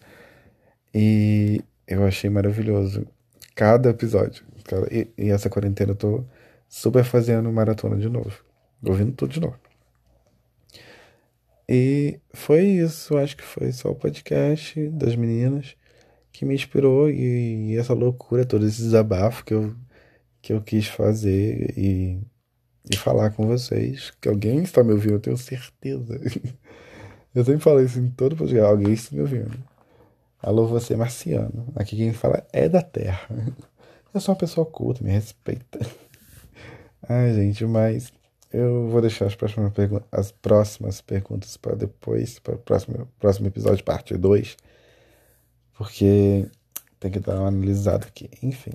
E 0.95 1.63
eu 1.87 2.05
achei 2.05 2.31
maravilhoso 2.31 3.07
cada 3.55 3.91
episódio. 3.91 4.45
E, 4.91 5.09
e, 5.19 5.31
essa 5.31 5.51
quarentena 5.51 5.93
eu 5.93 5.97
tô 5.97 6.25
super 6.69 7.05
fazendo 7.05 7.51
maratona 7.53 7.97
de 7.97 8.09
novo. 8.09 8.33
ouvindo 8.85 9.13
tudo 9.13 9.33
de 9.33 9.41
novo. 9.41 9.59
E 11.69 12.21
foi 12.35 12.65
isso, 12.65 13.17
acho 13.17 13.37
que 13.37 13.43
foi 13.43 13.73
só 13.73 13.91
o 13.91 13.95
podcast 13.95 14.89
das 14.91 15.17
meninas 15.17 15.77
que 16.33 16.45
me 16.45 16.55
inspirou 16.55 17.11
e, 17.11 17.73
e 17.73 17.77
essa 17.77 17.95
loucura, 17.95 18.45
todo 18.45 18.67
esse 18.67 18.83
desabafo 18.83 19.45
que 19.45 19.55
eu, 19.55 19.75
que 20.41 20.53
eu 20.53 20.61
quis 20.63 20.87
fazer 20.87 21.75
e, 21.77 22.19
e 22.91 22.97
falar 22.97 23.31
com 23.31 23.47
vocês. 23.47 24.11
Que 24.21 24.29
alguém 24.29 24.63
está 24.63 24.83
me 24.83 24.93
ouvindo, 24.93 25.15
eu 25.15 25.21
tenho 25.21 25.37
certeza. 25.37 26.21
Eu 27.35 27.43
sempre 27.47 27.63
falo 27.63 27.81
isso 27.81 27.99
em 27.99 28.11
todo 28.11 28.37
podcast, 28.37 28.71
alguém 28.71 28.93
está 28.93 29.17
me 29.17 29.23
ouvindo. 29.23 29.59
Alô, 30.39 30.67
você 30.67 30.95
marciano. 30.95 31.73
Aqui 31.75 31.97
quem 31.97 32.13
fala 32.13 32.47
é 32.53 32.69
da 32.69 32.83
Terra. 32.83 33.27
Eu 34.13 34.21
sou 34.21 34.35
uma 34.35 34.39
pessoa 34.39 34.67
culta, 34.67 35.03
me 35.03 35.11
respeita. 35.11 35.81
Ai, 37.09 37.33
gente, 37.33 37.65
mas 37.65 38.13
eu 38.53 38.89
vou 38.89 39.01
deixar 39.01 39.27
as 39.27 39.35
próximas, 39.35 39.73
as 40.11 40.33
próximas 40.33 41.01
perguntas 41.01 41.57
para 41.57 41.75
depois, 41.75 42.39
para 42.39 42.55
o 42.55 42.59
próximo, 42.59 43.09
próximo 43.19 43.47
episódio, 43.47 43.83
parte 43.85 44.17
2. 44.17 44.57
Porque 45.77 46.47
tem 47.01 47.11
que 47.11 47.19
dar 47.19 47.39
uma 47.39 47.49
analisada 47.49 48.07
aqui. 48.07 48.31
Enfim. 48.43 48.73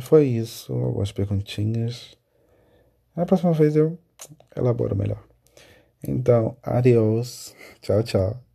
Foi 0.00 0.24
isso. 0.26 0.72
Algumas 0.72 1.12
perguntinhas. 1.12 2.16
Na 3.14 3.26
próxima 3.26 3.52
vez 3.52 3.76
eu 3.76 3.98
elaboro 4.56 4.96
melhor. 4.96 5.22
Então, 6.02 6.56
adiós. 6.62 7.54
Tchau, 7.80 8.02
tchau. 8.02 8.53